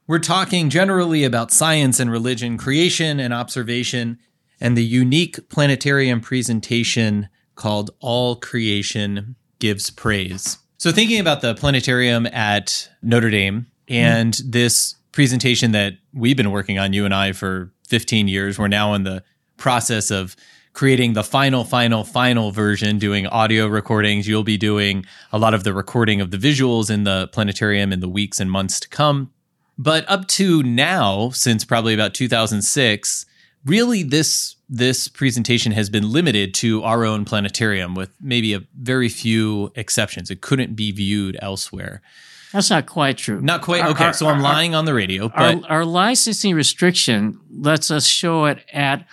We're 0.09 0.19
talking 0.19 0.69
generally 0.69 1.23
about 1.23 1.53
science 1.53 2.01
and 2.01 2.11
religion, 2.11 2.59
creation 2.59 3.21
and 3.21 3.33
observation, 3.33 4.19
and 4.61 4.77
the 4.77 4.85
unique 4.85 5.49
planetarium 5.49 6.21
presentation 6.21 7.29
called 7.55 7.93
All 8.01 8.35
Creation 8.35 9.37
Gives 9.61 9.91
Praise. 9.91 10.59
So, 10.85 10.93
thinking 10.93 11.19
about 11.19 11.41
the 11.41 11.55
planetarium 11.55 12.27
at 12.27 12.91
Notre 13.01 13.31
Dame 13.31 13.69
and 13.89 14.35
mm. 14.35 14.53
this 14.53 14.97
presentation 15.13 15.73
that 15.73 15.95
we've 16.13 16.37
been 16.37 16.51
working 16.51 16.79
on, 16.79 16.93
you 16.93 17.07
and 17.07 17.15
I, 17.15 17.33
for 17.33 17.73
15 17.89 18.29
years, 18.29 18.59
we're 18.59 18.69
now 18.69 18.93
in 18.93 19.03
the 19.03 19.25
process 19.57 20.11
of 20.11 20.37
creating 20.75 21.15
the 21.15 21.25
final, 21.25 21.65
final, 21.65 22.05
final 22.05 22.51
version, 22.51 22.99
doing 22.99 23.27
audio 23.27 23.67
recordings. 23.67 24.29
You'll 24.29 24.45
be 24.45 24.59
doing 24.59 25.07
a 25.33 25.39
lot 25.39 25.55
of 25.55 25.65
the 25.65 25.73
recording 25.73 26.21
of 26.21 26.33
the 26.33 26.37
visuals 26.37 26.91
in 26.91 27.05
the 27.05 27.31
planetarium 27.33 27.91
in 27.91 28.01
the 28.01 28.09
weeks 28.11 28.39
and 28.39 28.51
months 28.51 28.79
to 28.81 28.89
come. 28.91 29.33
But 29.79 30.07
up 30.07 30.29
to 30.29 30.63
now, 30.63 31.31
since 31.31 31.65
probably 31.65 31.95
about 31.95 32.13
2006, 32.13 33.25
really 33.65 34.03
this 34.03 34.57
this 34.69 35.09
presentation 35.09 35.73
has 35.73 35.91
been 35.91 36.11
limited 36.11 36.55
to 36.55 36.83
our 36.83 37.05
own 37.05 37.25
planetarium 37.25 37.95
with 37.95 38.11
maybe 38.21 38.55
a 38.55 38.63
very 38.79 39.09
few 39.09 39.73
exceptions. 39.75 40.31
It 40.31 40.41
couldn't 40.41 40.75
be 40.75 40.91
viewed 40.91 41.37
elsewhere. 41.41 42.03
That's 42.53 42.71
not 42.71 42.87
quite 42.87 43.19
true. 43.19 43.41
Not 43.41 43.63
quite. 43.63 43.85
Okay, 43.85 44.07
our, 44.07 44.13
so 44.13 44.29
I'm 44.29 44.37
our, 44.37 44.43
lying 44.43 44.75
on 44.75 44.85
the 44.85 44.95
radio. 44.95 45.29
But 45.29 45.65
our, 45.65 45.79
our 45.79 45.85
licensing 45.85 46.55
restriction 46.55 47.41
lets 47.51 47.91
us 47.91 48.07
show 48.07 48.45
it 48.45 48.65
at 48.73 49.07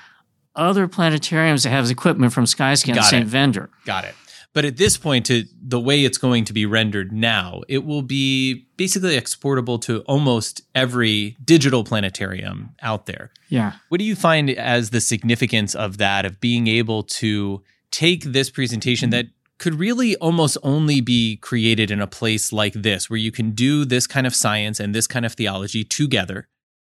other 0.56 0.88
planetariums 0.88 1.64
that 1.64 1.70
have 1.70 1.90
equipment 1.90 2.34
from 2.34 2.46
Sky-Skan, 2.46 2.96
the 2.96 3.02
same 3.02 3.26
vendor. 3.26 3.70
Got 3.86 4.06
it. 4.06 4.16
But 4.54 4.66
at 4.66 4.76
this 4.78 4.98
point, 4.98 5.26
to 5.28 5.46
the 5.62 5.80
way 5.80 6.04
it's 6.04 6.18
going 6.18 6.44
to 6.46 6.54
be 6.54 6.66
rendered 6.66 7.14
now, 7.14 7.62
it 7.70 7.86
will 7.86 8.02
be 8.02 8.68
basically 8.76 9.16
exportable 9.16 9.80
to 9.80 10.02
almost 10.02 10.62
every 10.76 11.38
digital 11.44 11.86
planetarium 11.86 12.76
out 12.82 13.06
there. 13.06 13.32
Yeah. 13.48 13.74
What 13.88 14.00
do 14.00 14.04
you 14.04 14.16
find 14.16 14.50
as 14.50 14.90
the 14.90 15.00
significance 15.00 15.74
of 15.74 15.98
that, 16.00 16.26
of 16.26 16.42
being 16.42 16.68
able 16.68 17.04
to 17.04 17.62
take 17.92 18.24
this 18.24 18.50
presentation 18.50 19.10
that 19.12 19.28
could 19.58 19.76
really 19.76 20.16
almost 20.18 20.58
only 20.64 21.02
be 21.02 21.38
created 21.38 21.92
in 21.92 22.02
a 22.02 22.08
place 22.08 22.52
like 22.52 22.74
this, 22.74 23.10
where 23.10 23.20
you 23.20 23.32
can 23.32 23.52
do 23.52 23.86
this 23.86 24.08
kind 24.08 24.28
of 24.28 24.36
science 24.36 24.80
and 24.80 24.94
this 24.94 25.08
kind 25.08 25.26
of 25.26 25.34
theology 25.34 25.84
together, 25.84 26.48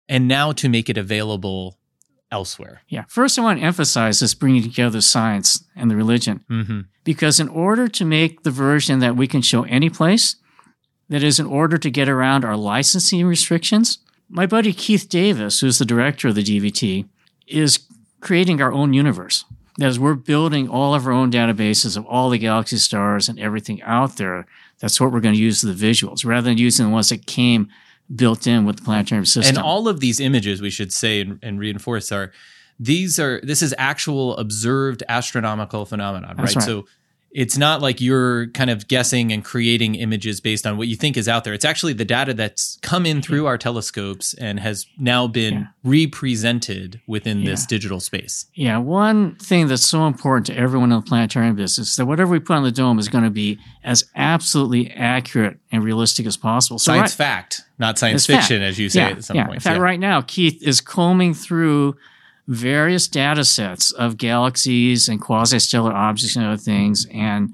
and 0.09 0.27
now 0.27 0.51
to 0.51 0.69
make 0.69 0.89
it 0.89 0.97
available 0.97 1.79
elsewhere. 2.35 2.83
Yeah. 2.88 3.05
First, 3.09 3.38
I 3.38 3.43
want 3.43 3.61
to 3.61 3.64
emphasize 3.64 4.19
this 4.19 4.35
bringing 4.35 4.64
together 4.64 5.00
science 5.00 5.64
and 5.76 5.88
the 5.88 5.95
religion. 5.95 6.45
Mm-hmm. 6.50 6.81
Because 7.05 7.38
in 7.38 7.49
order 7.49 7.87
to 7.87 8.05
make 8.05 8.43
the 8.43 8.50
version 8.50 8.99
that 8.99 9.14
we 9.14 9.29
can 9.29 9.41
show 9.41 9.62
any 9.64 9.88
place, 9.88 10.35
that 11.09 11.23
is, 11.23 11.38
in 11.38 11.47
order 11.47 11.79
to 11.79 11.91
get 11.91 12.09
around 12.09 12.45
our 12.45 12.57
licensing 12.57 13.25
restrictions, 13.25 13.99
my 14.29 14.47
buddy 14.47 14.73
Keith 14.73 15.09
Davis, 15.09 15.61
who's 15.61 15.79
the 15.79 15.85
director 15.85 16.29
of 16.29 16.35
the 16.35 16.43
DVT, 16.43 17.07
is 17.47 17.87
creating 18.21 18.61
our 18.61 18.73
own 18.73 18.93
universe. 18.93 19.45
That 19.79 19.91
is, 19.91 20.00
we're 20.00 20.14
building 20.14 20.69
all 20.69 20.93
of 20.95 21.07
our 21.07 21.12
own 21.12 21.31
databases 21.31 21.97
of 21.97 22.05
all 22.07 22.31
the 22.31 22.38
galaxy 22.38 22.79
stars 22.79 23.29
and 23.29 23.38
everything 23.38 23.81
out 23.83 24.17
there. 24.17 24.47
That's 24.81 25.00
what 25.00 25.12
we're 25.12 25.21
going 25.21 25.37
to 25.37 25.41
use 25.41 25.61
the 25.61 25.73
visuals 25.73 26.25
rather 26.25 26.49
than 26.50 26.59
using 26.59 26.87
the 26.87 26.93
ones 26.93 27.11
that 27.11 27.26
came 27.26 27.69
built 28.15 28.47
in 28.47 28.65
with 28.65 28.77
the 28.77 28.83
planetarium 28.83 29.25
system. 29.25 29.57
And 29.57 29.65
all 29.65 29.89
of 29.89 30.01
these 30.01 30.21
images, 30.21 30.61
we 30.61 30.71
should 30.71 30.93
say 30.93 31.21
and, 31.21 31.39
and 31.43 31.59
reinforce, 31.59 32.11
are 32.13 32.33
these 32.79 33.21
are 33.21 33.41
this 33.43 33.63
is 33.63 33.75
actual 33.79 34.37
observed 34.37 35.03
astronomical 35.09 35.87
phenomenon, 35.87 36.37
right? 36.37 36.55
right? 36.55 36.65
So 36.65 36.87
it's 37.35 37.59
not 37.59 37.83
like 37.83 38.00
you're 38.00 38.47
kind 38.49 38.71
of 38.71 38.87
guessing 38.87 39.33
and 39.33 39.45
creating 39.45 39.97
images 39.97 40.41
based 40.41 40.64
on 40.69 40.76
what 40.76 40.87
you 40.87 40.95
think 40.95 41.17
is 41.17 41.29
out 41.29 41.43
there. 41.43 41.53
It's 41.53 41.64
actually 41.64 41.93
the 41.93 42.05
data 42.05 42.33
that's 42.33 42.79
come 42.81 43.05
in 43.05 43.21
through 43.23 43.47
our 43.47 43.59
telescopes 43.59 44.35
and 44.35 44.61
has 44.61 44.87
now 44.99 45.26
been 45.26 45.55
yeah. 45.55 45.67
represented 45.83 47.00
within 47.09 47.41
yeah. 47.41 47.50
this 47.50 47.67
digital 47.67 47.99
space. 47.99 48.47
Yeah. 48.55 48.79
One 48.79 49.35
thing 49.35 49.67
that's 49.67 49.85
so 49.85 50.07
important 50.07 50.47
to 50.47 50.57
everyone 50.57 50.93
in 50.93 51.00
the 51.00 51.05
planetarium 51.05 51.57
business 51.57 51.88
is 51.91 51.97
that 51.97 52.07
whatever 52.07 52.31
we 52.31 52.38
put 52.38 52.55
on 52.55 52.62
the 52.62 52.71
dome 52.71 53.00
is 53.00 53.09
going 53.09 53.25
to 53.25 53.31
be 53.31 53.59
as 53.83 54.05
absolutely 54.14 54.93
accurate 54.93 55.59
and 55.73 55.83
realistic 55.83 56.26
as 56.26 56.37
possible. 56.37 56.79
So 56.79 56.93
science 56.93 57.19
right, 57.19 57.26
fact, 57.26 57.62
not 57.81 57.99
science 57.99 58.26
fiction, 58.26 58.61
fact. 58.61 58.69
as 58.71 58.79
you 58.79 58.88
say 58.88 59.00
yeah, 59.00 59.09
at 59.09 59.25
some 59.25 59.37
yeah. 59.37 59.47
point. 59.47 59.57
In 59.57 59.61
fact, 59.61 59.81
right 59.81 59.99
now, 59.99 60.21
Keith 60.21 60.62
is 60.62 60.81
combing 60.81 61.35
through 61.35 61.97
various 62.47 63.09
data 63.09 63.45
sets 63.45 63.91
of 63.93 64.17
galaxies 64.17 65.09
and 65.09 65.21
quasi-stellar 65.21 65.93
objects 65.93 66.37
and 66.37 66.45
other 66.45 66.57
things 66.57 67.07
and 67.13 67.53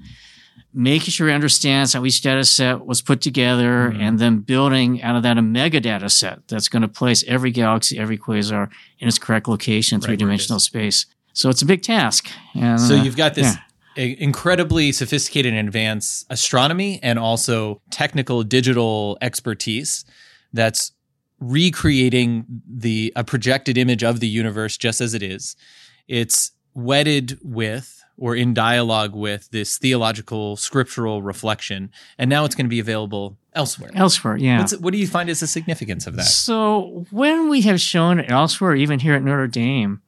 making 0.72 1.10
sure 1.10 1.28
he 1.28 1.34
understands 1.34 1.92
how 1.94 2.04
each 2.04 2.20
data 2.22 2.44
set 2.44 2.86
was 2.86 3.02
put 3.02 3.20
together 3.20 3.90
mm-hmm. 3.90 4.00
and 4.00 4.18
then 4.18 4.38
building 4.38 5.02
out 5.02 5.16
of 5.16 5.22
that 5.22 5.36
a 5.36 5.42
mega 5.42 5.80
data 5.80 6.08
set 6.08 6.46
that's 6.48 6.68
going 6.68 6.82
to 6.82 6.88
place 6.88 7.24
every 7.26 7.50
galaxy, 7.50 7.98
every 7.98 8.16
quasar 8.16 8.68
in 8.98 9.08
its 9.08 9.18
correct 9.18 9.48
location 9.48 9.96
in 9.96 10.00
right, 10.00 10.06
three-dimensional 10.06 10.60
space. 10.60 11.06
So 11.32 11.48
it's 11.48 11.62
a 11.62 11.66
big 11.66 11.82
task. 11.82 12.28
And, 12.54 12.80
so 12.80 12.94
you've 12.94 13.16
got 13.16 13.34
this 13.34 13.56
yeah. 13.96 14.14
incredibly 14.18 14.92
sophisticated 14.92 15.54
and 15.54 15.68
advanced 15.68 16.26
astronomy 16.30 17.00
and 17.02 17.18
also 17.18 17.80
technical 17.90 18.42
digital 18.42 19.18
expertise 19.20 20.04
that's 20.52 20.92
recreating 21.40 22.44
the 22.68 23.12
a 23.16 23.24
projected 23.24 23.78
image 23.78 24.04
of 24.04 24.20
the 24.20 24.28
universe 24.28 24.76
just 24.76 25.00
as 25.00 25.14
it 25.14 25.22
is. 25.22 25.56
It's 26.06 26.52
wedded 26.74 27.38
with 27.42 28.04
or 28.16 28.36
in 28.36 28.52
dialogue 28.52 29.14
with 29.14 29.50
this 29.50 29.78
theological 29.78 30.56
scriptural 30.56 31.22
reflection 31.22 31.90
and 32.18 32.28
now 32.28 32.44
it's 32.44 32.54
going 32.54 32.66
to 32.66 32.70
be 32.70 32.80
available 32.80 33.38
elsewhere. 33.54 33.90
Elsewhere 33.94 34.36
yeah. 34.36 34.58
What's, 34.58 34.76
what 34.76 34.92
do 34.92 34.98
you 34.98 35.06
find 35.06 35.30
is 35.30 35.40
the 35.40 35.46
significance 35.46 36.06
of 36.06 36.16
that? 36.16 36.26
So 36.26 37.06
when 37.10 37.48
we 37.48 37.62
have 37.62 37.80
shown 37.80 38.20
it 38.20 38.30
elsewhere 38.30 38.76
even 38.76 39.00
here 39.00 39.14
at 39.14 39.22
notre 39.22 39.48
dame 39.48 40.02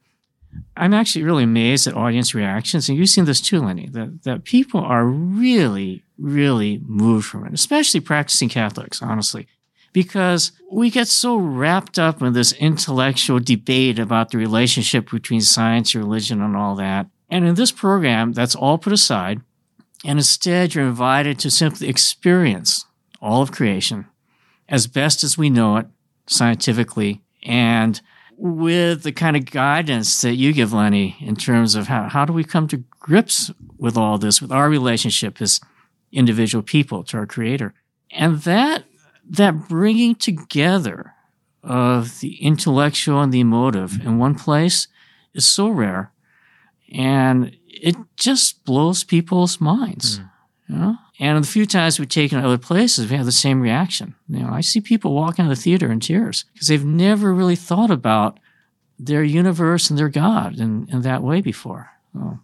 i'm 0.77 0.93
actually 0.93 1.23
really 1.23 1.43
amazed 1.43 1.87
at 1.87 1.95
audience 1.95 2.33
reactions 2.35 2.87
and 2.87 2.97
you've 2.97 3.09
seen 3.09 3.25
this 3.25 3.41
too 3.41 3.59
lenny 3.59 3.87
that, 3.89 4.23
that 4.23 4.43
people 4.43 4.79
are 4.79 5.05
really 5.05 6.03
really 6.17 6.79
moved 6.85 7.25
from 7.25 7.45
it 7.45 7.53
especially 7.53 7.99
practicing 7.99 8.49
catholics 8.49 9.01
honestly 9.01 9.47
because 9.93 10.51
we 10.71 10.89
get 10.89 11.07
so 11.07 11.37
wrapped 11.37 11.97
up 11.97 12.21
in 12.21 12.33
this 12.33 12.51
intellectual 12.53 13.39
debate 13.39 13.99
about 13.99 14.31
the 14.31 14.37
relationship 14.37 15.09
between 15.09 15.41
science, 15.41 15.93
and 15.93 16.03
religion, 16.03 16.41
and 16.41 16.57
all 16.57 16.75
that. 16.75 17.07
And 17.29 17.45
in 17.45 17.55
this 17.55 17.71
program, 17.71 18.33
that's 18.33 18.55
all 18.55 18.77
put 18.77 18.93
aside. 18.93 19.41
And 20.03 20.19
instead, 20.19 20.75
you're 20.75 20.85
invited 20.85 21.39
to 21.39 21.51
simply 21.51 21.87
experience 21.87 22.85
all 23.21 23.41
of 23.41 23.51
creation 23.51 24.07
as 24.67 24.87
best 24.87 25.23
as 25.23 25.37
we 25.37 25.49
know 25.49 25.77
it 25.77 25.87
scientifically 26.27 27.21
and 27.43 28.01
with 28.35 29.03
the 29.03 29.11
kind 29.11 29.37
of 29.37 29.45
guidance 29.45 30.21
that 30.21 30.35
you 30.35 30.53
give, 30.53 30.73
Lenny, 30.73 31.15
in 31.19 31.35
terms 31.35 31.75
of 31.75 31.87
how, 31.87 32.09
how 32.09 32.25
do 32.25 32.33
we 32.33 32.43
come 32.43 32.67
to 32.67 32.83
grips 32.99 33.51
with 33.77 33.95
all 33.95 34.17
this, 34.17 34.41
with 34.41 34.51
our 34.51 34.69
relationship 34.69 35.41
as 35.41 35.61
individual 36.11 36.63
people 36.63 37.03
to 37.03 37.17
our 37.17 37.25
creator. 37.25 37.73
And 38.11 38.41
that 38.41 38.85
that 39.29 39.67
bringing 39.67 40.15
together 40.15 41.13
of 41.63 42.19
the 42.19 42.35
intellectual 42.43 43.21
and 43.21 43.31
the 43.31 43.39
emotive 43.39 44.05
in 44.05 44.17
one 44.17 44.35
place 44.35 44.87
is 45.33 45.47
so 45.47 45.69
rare 45.69 46.11
and 46.93 47.55
it 47.67 47.95
just 48.15 48.63
blows 48.65 49.03
people's 49.03 49.59
minds. 49.59 50.19
Mm. 50.19 50.29
You 50.67 50.75
know? 50.75 50.97
And 51.19 51.43
the 51.43 51.47
few 51.47 51.65
times 51.65 51.99
we've 51.99 52.09
taken 52.09 52.39
it 52.39 52.45
other 52.45 52.57
places, 52.57 53.09
we 53.09 53.17
have 53.17 53.25
the 53.25 53.31
same 53.31 53.61
reaction. 53.61 54.15
You 54.27 54.39
know, 54.39 54.49
I 54.49 54.61
see 54.61 54.81
people 54.81 55.13
walking 55.13 55.45
out 55.45 55.51
of 55.51 55.57
the 55.57 55.61
theater 55.61 55.91
in 55.91 55.99
tears 55.99 56.45
because 56.53 56.67
they've 56.67 56.85
never 56.85 57.33
really 57.33 57.55
thought 57.55 57.91
about 57.91 58.39
their 58.99 59.23
universe 59.23 59.89
and 59.89 59.99
their 59.99 60.09
God 60.09 60.59
in, 60.59 60.87
in 60.91 61.01
that 61.01 61.23
way 61.23 61.41
before. 61.41 61.91
Oh. 62.17 62.39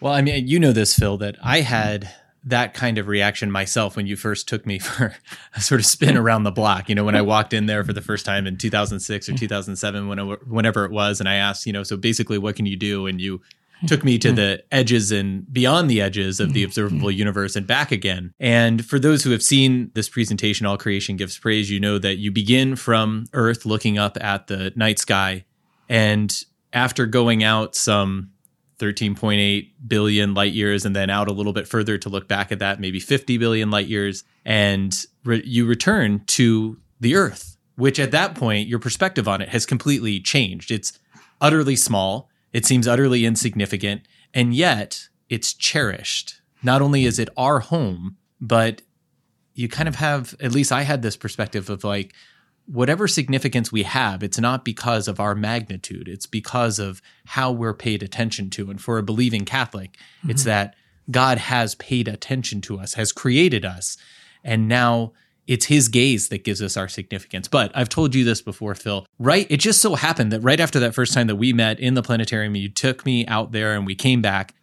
Well, 0.00 0.12
I 0.12 0.22
mean, 0.22 0.46
you 0.46 0.58
know 0.58 0.72
this, 0.72 0.94
Phil, 0.94 1.16
that 1.18 1.36
I 1.42 1.60
had 1.60 2.12
that 2.46 2.74
kind 2.74 2.98
of 2.98 3.08
reaction 3.08 3.50
myself 3.50 3.96
when 3.96 4.06
you 4.06 4.16
first 4.16 4.46
took 4.46 4.66
me 4.66 4.78
for 4.80 5.14
a 5.54 5.60
sort 5.60 5.80
of 5.80 5.86
spin 5.86 6.16
around 6.16 6.44
the 6.44 6.50
block. 6.50 6.88
You 6.88 6.94
know, 6.94 7.04
when 7.04 7.16
I 7.16 7.22
walked 7.22 7.52
in 7.52 7.66
there 7.66 7.84
for 7.84 7.92
the 7.92 8.02
first 8.02 8.26
time 8.26 8.46
in 8.46 8.56
2006 8.56 9.28
or 9.28 9.32
mm. 9.32 9.38
2007, 9.38 10.38
whenever 10.46 10.84
it 10.84 10.90
was, 10.90 11.20
and 11.20 11.28
I 11.28 11.36
asked, 11.36 11.66
you 11.66 11.72
know, 11.72 11.82
so 11.82 11.96
basically, 11.96 12.38
what 12.38 12.56
can 12.56 12.66
you 12.66 12.76
do? 12.76 13.06
And 13.06 13.20
you 13.20 13.40
mm. 13.82 13.88
took 13.88 14.04
me 14.04 14.18
to 14.18 14.30
mm. 14.32 14.36
the 14.36 14.64
edges 14.70 15.10
and 15.10 15.50
beyond 15.52 15.88
the 15.88 16.00
edges 16.00 16.40
of 16.40 16.52
the 16.52 16.64
observable 16.64 17.10
universe 17.10 17.56
and 17.56 17.66
back 17.66 17.90
again. 17.90 18.32
And 18.38 18.84
for 18.84 18.98
those 18.98 19.24
who 19.24 19.30
have 19.30 19.42
seen 19.42 19.90
this 19.94 20.08
presentation, 20.08 20.66
All 20.66 20.76
Creation 20.76 21.16
Gives 21.16 21.38
Praise, 21.38 21.70
you 21.70 21.80
know 21.80 21.98
that 21.98 22.16
you 22.16 22.30
begin 22.30 22.76
from 22.76 23.26
Earth 23.32 23.64
looking 23.64 23.98
up 23.98 24.18
at 24.20 24.48
the 24.48 24.72
night 24.76 24.98
sky. 24.98 25.44
And 25.88 26.34
after 26.72 27.06
going 27.06 27.44
out 27.44 27.74
some 27.74 28.30
13.8 28.78 29.70
billion 29.86 30.34
light 30.34 30.52
years 30.52 30.84
and 30.84 30.94
then 30.94 31.10
out 31.10 31.28
a 31.28 31.32
little 31.32 31.52
bit 31.52 31.68
further 31.68 31.96
to 31.98 32.08
look 32.08 32.28
back 32.28 32.52
at 32.52 32.58
that, 32.58 32.80
maybe 32.80 33.00
50 33.00 33.38
billion 33.38 33.70
light 33.70 33.86
years, 33.86 34.24
and 34.44 35.06
re- 35.24 35.42
you 35.44 35.66
return 35.66 36.22
to 36.26 36.78
the 37.00 37.14
Earth, 37.14 37.56
which 37.76 38.00
at 38.00 38.10
that 38.10 38.34
point, 38.34 38.68
your 38.68 38.78
perspective 38.78 39.28
on 39.28 39.40
it 39.40 39.50
has 39.50 39.66
completely 39.66 40.20
changed. 40.20 40.70
It's 40.70 40.98
utterly 41.40 41.76
small 41.76 42.30
it 42.54 42.64
seems 42.64 42.86
utterly 42.86 43.26
insignificant, 43.26 44.02
and 44.32 44.54
yet 44.54 45.08
it's 45.28 45.52
cherished. 45.52 46.40
Not 46.62 46.80
only 46.80 47.04
is 47.04 47.18
it 47.18 47.28
our 47.36 47.58
home, 47.58 48.16
but 48.40 48.80
you 49.54 49.68
kind 49.68 49.88
of 49.88 49.96
have, 49.96 50.36
at 50.40 50.52
least 50.52 50.70
I 50.70 50.82
had 50.82 51.02
this 51.02 51.16
perspective 51.16 51.68
of 51.68 51.82
like, 51.82 52.14
whatever 52.66 53.06
significance 53.06 53.70
we 53.70 53.82
have, 53.82 54.22
it's 54.22 54.38
not 54.38 54.64
because 54.64 55.06
of 55.08 55.20
our 55.20 55.34
magnitude, 55.34 56.08
it's 56.08 56.26
because 56.26 56.78
of 56.78 57.02
how 57.26 57.52
we're 57.52 57.74
paid 57.74 58.02
attention 58.02 58.50
to. 58.50 58.70
And 58.70 58.80
for 58.80 58.98
a 58.98 59.02
believing 59.02 59.44
Catholic, 59.44 59.92
mm-hmm. 59.92 60.30
it's 60.30 60.44
that 60.44 60.74
God 61.10 61.38
has 61.38 61.74
paid 61.74 62.08
attention 62.08 62.60
to 62.62 62.78
us, 62.78 62.94
has 62.94 63.12
created 63.12 63.64
us, 63.64 63.98
and 64.42 64.68
now 64.68 65.12
it's 65.46 65.66
his 65.66 65.88
gaze 65.88 66.28
that 66.28 66.42
gives 66.42 66.62
us 66.62 66.76
our 66.76 66.88
significance. 66.88 67.48
But 67.48 67.70
I've 67.74 67.90
told 67.90 68.14
you 68.14 68.24
this 68.24 68.40
before, 68.40 68.74
Phil. 68.74 69.06
Right? 69.18 69.46
It 69.50 69.58
just 69.58 69.82
so 69.82 69.94
happened 69.94 70.32
that 70.32 70.40
right 70.40 70.58
after 70.58 70.80
that 70.80 70.94
first 70.94 71.12
time 71.12 71.26
that 71.26 71.36
we 71.36 71.52
met 71.52 71.78
in 71.78 71.92
the 71.92 72.02
planetarium, 72.02 72.56
you 72.56 72.70
took 72.70 73.04
me 73.04 73.26
out 73.26 73.52
there 73.52 73.74
and 73.74 73.84
we 73.84 73.94
came 73.94 74.22
back. 74.22 74.54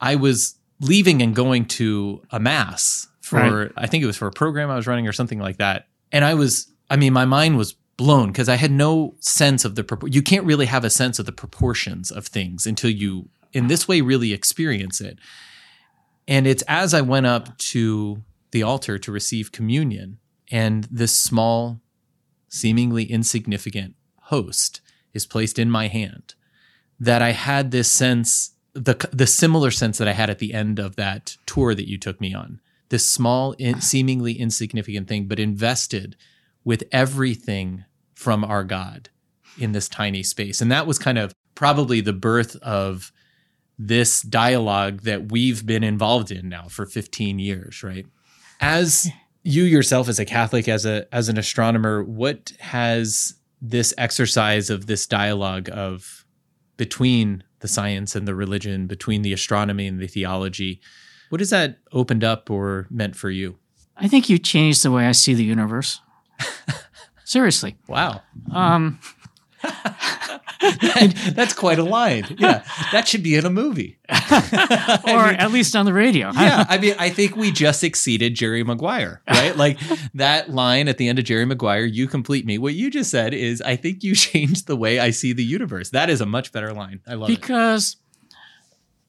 I 0.00 0.14
was 0.14 0.54
leaving 0.80 1.22
and 1.22 1.34
going 1.34 1.64
to 1.64 2.22
a 2.30 2.38
mass 2.38 3.08
for, 3.20 3.64
right. 3.64 3.72
I 3.76 3.88
think 3.88 4.04
it 4.04 4.06
was 4.06 4.16
for 4.16 4.28
a 4.28 4.32
program 4.32 4.70
I 4.70 4.76
was 4.76 4.86
running 4.86 5.08
or 5.08 5.12
something 5.12 5.40
like 5.40 5.56
that. 5.56 5.88
And 6.12 6.24
I 6.24 6.34
was, 6.34 6.72
I 6.90 6.96
mean, 6.96 7.12
my 7.12 7.24
mind 7.24 7.56
was 7.56 7.74
blown 7.96 8.28
because 8.28 8.48
I 8.48 8.56
had 8.56 8.70
no 8.70 9.16
sense 9.20 9.64
of 9.64 9.74
the, 9.74 10.08
you 10.10 10.22
can't 10.22 10.46
really 10.46 10.66
have 10.66 10.84
a 10.84 10.90
sense 10.90 11.18
of 11.18 11.26
the 11.26 11.32
proportions 11.32 12.10
of 12.10 12.26
things 12.26 12.66
until 12.66 12.90
you, 12.90 13.28
in 13.52 13.66
this 13.66 13.88
way, 13.88 14.00
really 14.00 14.32
experience 14.32 15.00
it. 15.00 15.18
And 16.26 16.46
it's 16.46 16.62
as 16.68 16.94
I 16.94 17.00
went 17.00 17.26
up 17.26 17.58
to 17.58 18.22
the 18.52 18.62
altar 18.62 18.98
to 18.98 19.12
receive 19.12 19.52
communion 19.52 20.18
and 20.50 20.84
this 20.90 21.12
small, 21.18 21.80
seemingly 22.48 23.04
insignificant 23.04 23.94
host 24.22 24.80
is 25.12 25.26
placed 25.26 25.58
in 25.58 25.70
my 25.70 25.88
hand 25.88 26.34
that 27.00 27.22
I 27.22 27.32
had 27.32 27.70
this 27.70 27.90
sense, 27.90 28.52
the, 28.72 29.08
the 29.12 29.26
similar 29.26 29.70
sense 29.70 29.98
that 29.98 30.08
I 30.08 30.12
had 30.12 30.30
at 30.30 30.38
the 30.38 30.54
end 30.54 30.78
of 30.78 30.96
that 30.96 31.36
tour 31.46 31.74
that 31.74 31.88
you 31.88 31.98
took 31.98 32.20
me 32.20 32.34
on. 32.34 32.60
This 32.88 33.06
small, 33.06 33.52
in, 33.52 33.80
seemingly 33.80 34.32
insignificant 34.32 35.08
thing, 35.08 35.26
but 35.26 35.38
invested 35.38 36.16
with 36.68 36.84
everything 36.92 37.82
from 38.14 38.44
our 38.44 38.62
God 38.62 39.08
in 39.58 39.72
this 39.72 39.88
tiny 39.88 40.22
space. 40.22 40.60
And 40.60 40.70
that 40.70 40.86
was 40.86 40.98
kind 40.98 41.16
of 41.16 41.32
probably 41.54 42.02
the 42.02 42.12
birth 42.12 42.56
of 42.56 43.10
this 43.78 44.20
dialogue 44.20 45.00
that 45.00 45.32
we've 45.32 45.64
been 45.64 45.82
involved 45.82 46.30
in 46.30 46.46
now 46.46 46.68
for 46.68 46.84
15 46.84 47.38
years, 47.38 47.82
right? 47.82 48.04
As 48.60 49.08
you 49.42 49.62
yourself 49.62 50.10
as 50.10 50.18
a 50.18 50.26
Catholic, 50.26 50.68
as 50.68 50.84
a 50.84 51.06
as 51.10 51.30
an 51.30 51.38
astronomer, 51.38 52.04
what 52.04 52.52
has 52.60 53.38
this 53.62 53.94
exercise 53.96 54.68
of 54.68 54.84
this 54.84 55.06
dialogue 55.06 55.70
of 55.72 56.26
between 56.76 57.44
the 57.60 57.68
science 57.68 58.14
and 58.14 58.28
the 58.28 58.34
religion, 58.34 58.86
between 58.86 59.22
the 59.22 59.32
astronomy 59.32 59.86
and 59.86 60.00
the 60.00 60.06
theology, 60.06 60.82
what 61.30 61.40
has 61.40 61.48
that 61.48 61.78
opened 61.92 62.24
up 62.24 62.50
or 62.50 62.86
meant 62.90 63.16
for 63.16 63.30
you? 63.30 63.56
I 63.96 64.06
think 64.06 64.28
you 64.28 64.36
changed 64.36 64.82
the 64.82 64.90
way 64.90 65.06
I 65.06 65.12
see 65.12 65.32
the 65.32 65.44
universe. 65.44 66.02
Seriously. 67.24 67.76
Wow. 67.86 68.22
Um, 68.52 68.98
that's 71.34 71.52
quite 71.52 71.78
a 71.78 71.84
line. 71.84 72.24
Yeah, 72.38 72.64
that 72.92 73.08
should 73.08 73.22
be 73.22 73.34
in 73.34 73.44
a 73.44 73.50
movie, 73.50 73.98
or 74.08 74.14
I 74.14 75.30
mean, 75.30 75.34
at 75.36 75.50
least 75.52 75.74
on 75.74 75.84
the 75.84 75.92
radio. 75.92 76.30
yeah, 76.34 76.64
I 76.68 76.78
mean, 76.78 76.94
I 76.98 77.10
think 77.10 77.36
we 77.36 77.50
just 77.50 77.82
exceeded 77.82 78.34
Jerry 78.34 78.62
Maguire, 78.62 79.22
right? 79.28 79.56
Like 79.56 79.78
that 80.14 80.50
line 80.50 80.88
at 80.88 80.98
the 80.98 81.08
end 81.08 81.18
of 81.18 81.24
Jerry 81.24 81.44
Maguire, 81.44 81.84
"You 81.84 82.06
complete 82.06 82.46
me." 82.46 82.58
What 82.58 82.74
you 82.74 82.90
just 82.90 83.10
said 83.10 83.34
is, 83.34 83.60
I 83.62 83.76
think 83.76 84.02
you 84.02 84.14
changed 84.14 84.66
the 84.66 84.76
way 84.76 85.00
I 85.00 85.10
see 85.10 85.32
the 85.32 85.44
universe. 85.44 85.90
That 85.90 86.10
is 86.10 86.20
a 86.20 86.26
much 86.26 86.52
better 86.52 86.72
line. 86.72 87.00
I 87.06 87.14
love 87.14 87.28
because 87.28 87.38
it 87.38 87.40
because 87.40 87.96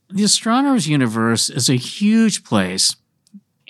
the 0.10 0.24
astronomer's 0.24 0.88
universe 0.88 1.50
is 1.50 1.70
a 1.70 1.76
huge 1.76 2.44
place. 2.44 2.96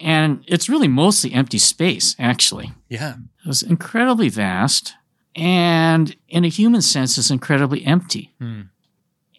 And 0.01 0.43
it's 0.47 0.69
really 0.69 0.87
mostly 0.87 1.33
empty 1.33 1.57
space, 1.57 2.15
actually. 2.17 2.71
Yeah. 2.87 3.15
It's 3.45 3.61
incredibly 3.61 4.29
vast 4.29 4.93
and 5.35 6.15
in 6.27 6.43
a 6.43 6.49
human 6.49 6.81
sense, 6.81 7.17
it's 7.17 7.31
incredibly 7.31 7.85
empty. 7.85 8.33
Hmm. 8.39 8.61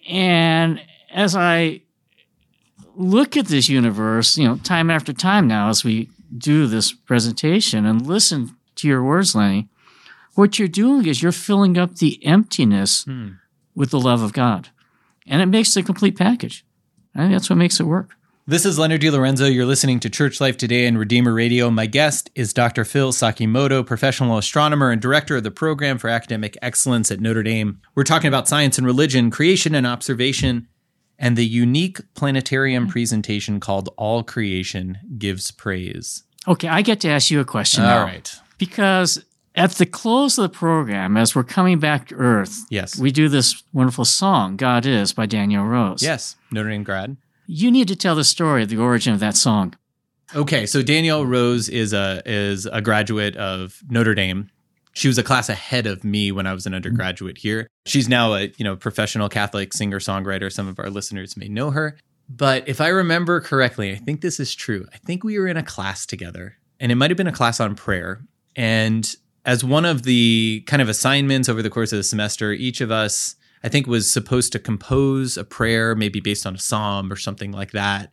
And 0.08 0.80
as 1.12 1.36
I 1.36 1.82
look 2.96 3.36
at 3.36 3.46
this 3.46 3.68
universe, 3.68 4.38
you 4.38 4.48
know, 4.48 4.56
time 4.56 4.90
after 4.90 5.12
time 5.12 5.46
now, 5.46 5.68
as 5.68 5.84
we 5.84 6.08
do 6.36 6.66
this 6.66 6.92
presentation 6.92 7.84
and 7.84 8.06
listen 8.06 8.56
to 8.76 8.88
your 8.88 9.02
words, 9.02 9.34
Lenny, 9.34 9.68
what 10.34 10.58
you're 10.58 10.68
doing 10.68 11.06
is 11.06 11.22
you're 11.22 11.32
filling 11.32 11.76
up 11.76 11.96
the 11.96 12.24
emptiness 12.24 13.04
hmm. 13.04 13.32
with 13.74 13.90
the 13.90 14.00
love 14.00 14.22
of 14.22 14.32
God. 14.32 14.70
And 15.26 15.42
it 15.42 15.46
makes 15.46 15.74
the 15.74 15.82
complete 15.82 16.16
package. 16.16 16.64
I 17.14 17.20
think 17.20 17.32
that's 17.32 17.50
what 17.50 17.56
makes 17.56 17.78
it 17.78 17.84
work. 17.84 18.10
This 18.50 18.66
is 18.66 18.80
Leonard 18.80 19.00
DiLorenzo. 19.00 19.54
You're 19.54 19.64
listening 19.64 20.00
to 20.00 20.10
Church 20.10 20.40
Life 20.40 20.56
Today 20.56 20.86
and 20.86 20.98
Redeemer 20.98 21.32
Radio. 21.32 21.70
My 21.70 21.86
guest 21.86 22.32
is 22.34 22.52
Dr. 22.52 22.84
Phil 22.84 23.12
Sakimoto, 23.12 23.86
professional 23.86 24.38
astronomer 24.38 24.90
and 24.90 25.00
director 25.00 25.36
of 25.36 25.44
the 25.44 25.52
program 25.52 25.98
for 25.98 26.10
academic 26.10 26.58
excellence 26.60 27.12
at 27.12 27.20
Notre 27.20 27.44
Dame. 27.44 27.80
We're 27.94 28.02
talking 28.02 28.26
about 28.26 28.48
science 28.48 28.76
and 28.76 28.84
religion, 28.84 29.30
creation 29.30 29.72
and 29.76 29.86
observation, 29.86 30.66
and 31.16 31.36
the 31.36 31.46
unique 31.46 32.00
planetarium 32.14 32.88
presentation 32.88 33.60
called 33.60 33.88
All 33.96 34.24
Creation 34.24 34.98
Gives 35.16 35.52
Praise. 35.52 36.24
Okay, 36.48 36.66
I 36.66 36.82
get 36.82 36.98
to 37.02 37.08
ask 37.08 37.30
you 37.30 37.38
a 37.38 37.44
question. 37.44 37.84
All 37.84 37.90
now. 37.90 38.02
right. 38.02 38.34
Because 38.58 39.24
at 39.54 39.70
the 39.74 39.86
close 39.86 40.38
of 40.38 40.42
the 40.50 40.58
program, 40.58 41.16
as 41.16 41.36
we're 41.36 41.44
coming 41.44 41.78
back 41.78 42.08
to 42.08 42.16
Earth, 42.16 42.64
yes, 42.68 42.98
we 42.98 43.12
do 43.12 43.28
this 43.28 43.62
wonderful 43.72 44.04
song, 44.04 44.56
God 44.56 44.86
Is 44.86 45.12
by 45.12 45.26
Danielle 45.26 45.66
Rose. 45.66 46.02
Yes, 46.02 46.34
Notre 46.50 46.70
Dame 46.70 46.82
grad 46.82 47.16
you 47.50 47.68
need 47.70 47.88
to 47.88 47.96
tell 47.96 48.14
the 48.14 48.22
story 48.22 48.62
of 48.62 48.68
the 48.68 48.78
origin 48.78 49.12
of 49.12 49.18
that 49.18 49.36
song. 49.36 49.74
Okay, 50.36 50.66
so 50.66 50.82
Danielle 50.82 51.26
Rose 51.26 51.68
is 51.68 51.92
a 51.92 52.22
is 52.24 52.66
a 52.66 52.80
graduate 52.80 53.36
of 53.36 53.82
Notre 53.90 54.14
Dame. 54.14 54.48
She 54.92 55.08
was 55.08 55.18
a 55.18 55.24
class 55.24 55.48
ahead 55.48 55.86
of 55.88 56.04
me 56.04 56.30
when 56.30 56.46
I 56.46 56.52
was 56.52 56.66
an 56.66 56.74
undergraduate 56.74 57.38
here. 57.38 57.66
She's 57.86 58.08
now 58.08 58.34
a 58.34 58.52
you 58.56 58.64
know 58.64 58.76
professional 58.76 59.28
Catholic 59.28 59.72
singer 59.72 59.98
songwriter. 59.98 60.52
Some 60.52 60.68
of 60.68 60.78
our 60.78 60.90
listeners 60.90 61.36
may 61.36 61.48
know 61.48 61.72
her. 61.72 61.98
But 62.28 62.68
if 62.68 62.80
I 62.80 62.88
remember 62.88 63.40
correctly, 63.40 63.90
I 63.90 63.96
think 63.96 64.20
this 64.20 64.38
is 64.38 64.54
true. 64.54 64.86
I 64.94 64.98
think 64.98 65.24
we 65.24 65.36
were 65.36 65.48
in 65.48 65.56
a 65.56 65.64
class 65.64 66.06
together, 66.06 66.56
and 66.78 66.92
it 66.92 66.94
might 66.94 67.10
have 67.10 67.16
been 67.16 67.26
a 67.26 67.32
class 67.32 67.58
on 67.58 67.74
prayer. 67.74 68.20
And 68.54 69.12
as 69.44 69.64
one 69.64 69.84
of 69.84 70.04
the 70.04 70.62
kind 70.68 70.80
of 70.80 70.88
assignments 70.88 71.48
over 71.48 71.62
the 71.62 71.70
course 71.70 71.92
of 71.92 71.96
the 71.96 72.04
semester, 72.04 72.52
each 72.52 72.80
of 72.80 72.92
us 72.92 73.34
I 73.62 73.68
think 73.68 73.86
was 73.86 74.10
supposed 74.12 74.52
to 74.52 74.58
compose 74.58 75.36
a 75.36 75.44
prayer, 75.44 75.94
maybe 75.94 76.20
based 76.20 76.46
on 76.46 76.54
a 76.54 76.58
psalm 76.58 77.12
or 77.12 77.16
something 77.16 77.52
like 77.52 77.72
that, 77.72 78.12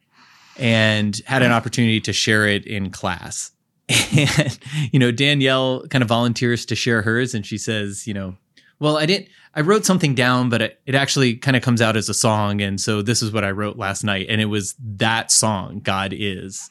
and 0.58 1.20
had 1.26 1.42
an 1.42 1.52
opportunity 1.52 2.02
to 2.02 2.14
share 2.14 2.48
it 2.48 2.66
in 2.66 2.92
class. 2.92 3.52
And, 4.18 4.60
you 4.92 5.00
know, 5.00 5.12
Danielle 5.12 5.88
kind 5.88 6.02
of 6.02 6.10
volunteers 6.10 6.66
to 6.66 6.76
share 6.76 7.02
hers, 7.04 7.34
and 7.34 7.46
she 7.46 7.58
says, 7.58 8.06
you 8.06 8.14
know, 8.14 8.36
well, 8.80 8.98
I 8.98 9.06
didn't, 9.06 9.30
I 9.56 9.62
wrote 9.62 9.86
something 9.86 10.14
down, 10.14 10.50
but 10.50 10.62
it, 10.62 10.80
it 10.86 10.94
actually 10.94 11.36
kind 11.36 11.58
of 11.58 11.64
comes 11.64 11.82
out 11.82 11.98
as 11.98 12.10
a 12.10 12.14
song. 12.14 12.62
And 12.62 12.80
so 12.80 13.02
this 13.02 13.22
is 13.24 13.32
what 13.32 13.44
I 13.44 13.52
wrote 13.52 13.78
last 13.78 14.04
night. 14.04 14.28
And 14.30 14.40
it 14.40 14.46
was 14.46 14.76
that 14.80 15.32
song, 15.32 15.80
God 15.80 16.14
Is, 16.16 16.70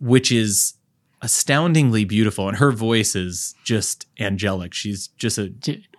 which 0.00 0.30
is 0.30 0.74
astoundingly 1.22 2.04
beautiful. 2.04 2.48
And 2.48 2.58
her 2.58 2.70
voice 2.70 3.16
is 3.16 3.54
just 3.64 4.06
angelic. 4.18 4.74
She's 4.74 5.08
just 5.08 5.38
a, 5.38 5.52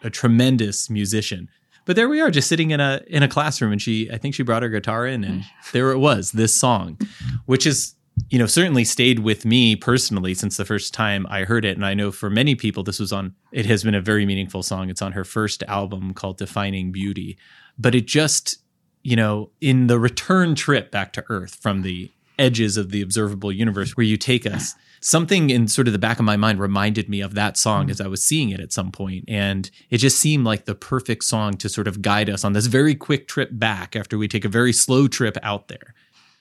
a 0.03 0.09
tremendous 0.09 0.89
musician. 0.89 1.49
But 1.85 1.95
there 1.95 2.09
we 2.09 2.21
are, 2.21 2.29
just 2.29 2.47
sitting 2.47 2.71
in 2.71 2.79
a 2.79 3.01
in 3.07 3.23
a 3.23 3.27
classroom, 3.27 3.71
and 3.71 3.81
she 3.81 4.09
I 4.11 4.17
think 4.17 4.35
she 4.35 4.43
brought 4.43 4.63
her 4.63 4.69
guitar 4.69 5.07
in, 5.07 5.23
and 5.23 5.43
there 5.73 5.91
it 5.91 5.97
was, 5.97 6.31
this 6.31 6.55
song, 6.55 6.99
which 7.45 7.65
is 7.65 7.95
you 8.29 8.39
know, 8.39 8.45
certainly 8.45 8.85
stayed 8.85 9.19
with 9.19 9.45
me 9.45 9.75
personally 9.75 10.33
since 10.33 10.57
the 10.57 10.65
first 10.65 10.93
time 10.93 11.25
I 11.29 11.43
heard 11.43 11.65
it. 11.65 11.75
And 11.75 11.85
I 11.85 11.93
know 11.93 12.11
for 12.11 12.29
many 12.29 12.55
people, 12.55 12.83
this 12.83 12.99
was 12.99 13.11
on, 13.11 13.35
it 13.51 13.65
has 13.65 13.83
been 13.83 13.95
a 13.95 14.01
very 14.01 14.25
meaningful 14.25 14.63
song. 14.63 14.89
It's 14.89 15.01
on 15.01 15.13
her 15.13 15.23
first 15.23 15.63
album 15.63 16.13
called 16.13 16.37
Defining 16.37 16.91
Beauty. 16.91 17.37
But 17.77 17.95
it 17.95 18.07
just, 18.07 18.59
you 19.03 19.15
know, 19.15 19.49
in 19.59 19.87
the 19.87 19.99
return 19.99 20.55
trip 20.55 20.91
back 20.91 21.13
to 21.13 21.25
Earth 21.29 21.55
from 21.55 21.81
the 21.81 22.11
edges 22.41 22.75
of 22.77 22.89
the 22.91 23.01
observable 23.01 23.51
universe 23.51 23.95
where 23.95 24.05
you 24.05 24.17
take 24.17 24.45
us, 24.45 24.75
something 24.99 25.49
in 25.49 25.67
sort 25.67 25.87
of 25.87 25.93
the 25.93 25.99
back 25.99 26.19
of 26.19 26.25
my 26.25 26.35
mind 26.37 26.59
reminded 26.59 27.07
me 27.09 27.21
of 27.21 27.33
that 27.35 27.57
song 27.57 27.89
as 27.89 28.01
I 28.01 28.07
was 28.07 28.23
seeing 28.23 28.49
it 28.49 28.59
at 28.59 28.73
some 28.73 28.91
point. 28.91 29.25
And 29.27 29.69
it 29.89 29.97
just 29.99 30.19
seemed 30.19 30.45
like 30.45 30.65
the 30.65 30.75
perfect 30.75 31.23
song 31.23 31.53
to 31.57 31.69
sort 31.69 31.87
of 31.87 32.01
guide 32.01 32.29
us 32.29 32.43
on 32.43 32.53
this 32.53 32.65
very 32.65 32.95
quick 32.95 33.27
trip 33.27 33.49
back 33.51 33.95
after 33.95 34.17
we 34.17 34.27
take 34.27 34.45
a 34.45 34.49
very 34.49 34.73
slow 34.73 35.07
trip 35.07 35.37
out 35.43 35.67
there. 35.69 35.93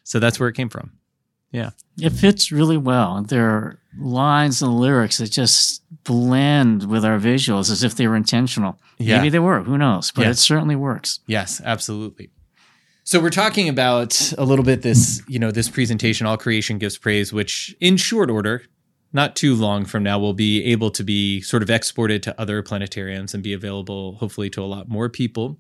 So 0.05 0.19
that's 0.19 0.41
where 0.41 0.49
it 0.49 0.55
came 0.57 0.69
from. 0.69 0.93
Yeah. 1.53 1.71
It 2.01 2.11
fits 2.11 2.53
really 2.53 2.77
well. 2.77 3.23
There 3.23 3.49
are 3.51 3.79
lines 3.99 4.63
and 4.63 4.79
lyrics 4.79 5.19
that 5.19 5.31
just 5.33 5.83
blend 6.05 6.89
with 6.89 7.05
our 7.05 7.19
visuals 7.19 7.71
as 7.73 7.83
if 7.83 7.97
they 7.97 8.07
were 8.07 8.15
intentional. 8.17 8.79
Yeah. 8.99 9.17
Maybe 9.17 9.31
they 9.31 9.41
were, 9.41 9.61
who 9.63 9.77
knows? 9.77 10.13
But 10.13 10.23
Yeah. 10.23 10.31
it 10.31 10.39
certainly 10.39 10.77
works. 10.77 11.19
Yes, 11.27 11.61
absolutely. 11.65 12.31
So 13.11 13.19
we're 13.19 13.31
talking 13.31 13.69
about 13.69 14.33
a 14.39 14.45
little 14.45 14.65
bit 14.65 14.83
this, 14.83 15.21
you 15.27 15.41
know, 15.41 15.51
this 15.51 15.69
presentation, 15.69 16.29
All 16.29 16.37
Creation 16.37 16.79
Gives 16.79 16.97
Praise, 16.97 17.33
which 17.33 17.75
in 17.81 17.97
short 17.97 18.31
order, 18.31 18.63
not 19.13 19.35
too 19.35 19.57
long 19.57 19.85
from 19.85 20.05
now, 20.05 20.17
will 20.21 20.33
be 20.33 20.63
able 20.67 20.93
to 20.93 21.03
be 21.03 21.41
sort 21.41 21.65
of 21.65 21.71
exported 21.71 22.23
to 22.23 22.41
other 22.41 22.63
planetariums 22.63 23.35
and 23.35 23.43
be 23.43 23.53
available 23.53 24.15
hopefully 24.15 24.49
to 24.51 24.63
a 24.63 24.65
lot 24.65 24.89
more 24.89 25.09
people. 25.09 25.59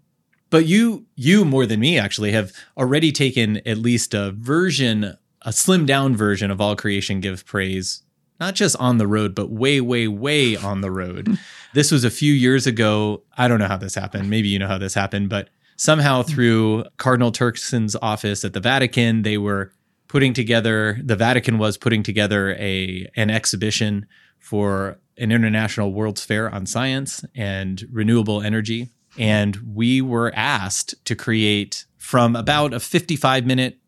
But 0.48 0.66
you, 0.66 1.06
you 1.16 1.44
more 1.44 1.66
than 1.66 1.80
me 1.80 1.98
actually, 1.98 2.30
have 2.30 2.52
already 2.76 3.10
taken 3.10 3.56
at 3.66 3.78
least 3.78 4.14
a 4.14 4.30
version, 4.30 5.16
a 5.42 5.50
slimmed 5.50 5.86
down 5.86 6.14
version 6.14 6.52
of 6.52 6.60
All 6.60 6.76
Creation 6.76 7.18
Gives 7.18 7.42
Praise, 7.42 8.04
not 8.38 8.54
just 8.54 8.76
on 8.76 8.98
the 8.98 9.08
road, 9.08 9.34
but 9.34 9.50
way, 9.50 9.80
way, 9.80 10.06
way 10.06 10.54
on 10.54 10.82
the 10.82 10.90
road. 10.92 11.36
this 11.74 11.90
was 11.90 12.04
a 12.04 12.10
few 12.12 12.32
years 12.32 12.68
ago. 12.68 13.24
I 13.36 13.48
don't 13.48 13.58
know 13.58 13.66
how 13.66 13.76
this 13.76 13.96
happened. 13.96 14.30
Maybe 14.30 14.46
you 14.46 14.60
know 14.60 14.68
how 14.68 14.78
this 14.78 14.94
happened, 14.94 15.30
but 15.30 15.48
somehow 15.80 16.20
mm-hmm. 16.20 16.30
through 16.30 16.84
Cardinal 16.98 17.32
Turkson's 17.32 17.96
office 18.02 18.44
at 18.44 18.52
the 18.52 18.60
Vatican, 18.60 19.22
they 19.22 19.38
were 19.38 19.72
putting 20.08 20.34
together 20.34 21.00
the 21.02 21.16
Vatican 21.16 21.56
was 21.56 21.78
putting 21.78 22.02
together 22.02 22.54
a 22.56 23.08
an 23.16 23.30
exhibition 23.30 24.06
for 24.38 24.98
an 25.16 25.32
international 25.32 25.92
World's 25.94 26.22
Fair 26.22 26.54
on 26.54 26.66
science 26.66 27.24
and 27.34 27.82
renewable 27.90 28.42
energy. 28.42 28.90
And 29.18 29.56
we 29.74 30.02
were 30.02 30.30
asked 30.34 31.02
to 31.06 31.16
create 31.16 31.86
from 31.96 32.36
about 32.36 32.74
a 32.74 32.80
55 32.80 33.46
minute 33.46 33.78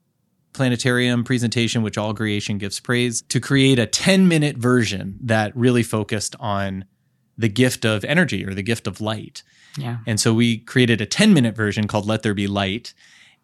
planetarium 0.55 1.25
presentation, 1.25 1.83
which 1.83 1.99
all 1.99 2.15
creation 2.15 2.57
gives 2.57 2.81
praise, 2.81 3.23
to 3.29 3.39
create 3.39 3.79
a 3.79 3.87
10 3.87 4.29
minute 4.29 4.57
version 4.57 5.19
that 5.23 5.55
really 5.55 5.83
focused 5.83 6.37
on 6.41 6.87
the 7.43 7.49
gift 7.49 7.85
of 7.85 8.05
energy 8.05 8.41
or 8.47 8.55
the 8.55 8.63
gift 8.63 8.87
of 8.87 9.01
light. 9.01 9.43
Yeah. 9.77 9.99
And 10.07 10.19
so 10.19 10.33
we 10.35 10.59
created 10.59 11.01
a 11.01 11.07
10 11.07 11.33
minute 11.35 11.55
version 11.55 11.87
called 11.87 12.07
Let 12.07 12.23
There 12.23 12.35
Be 12.35 12.47
Light. 12.47 12.95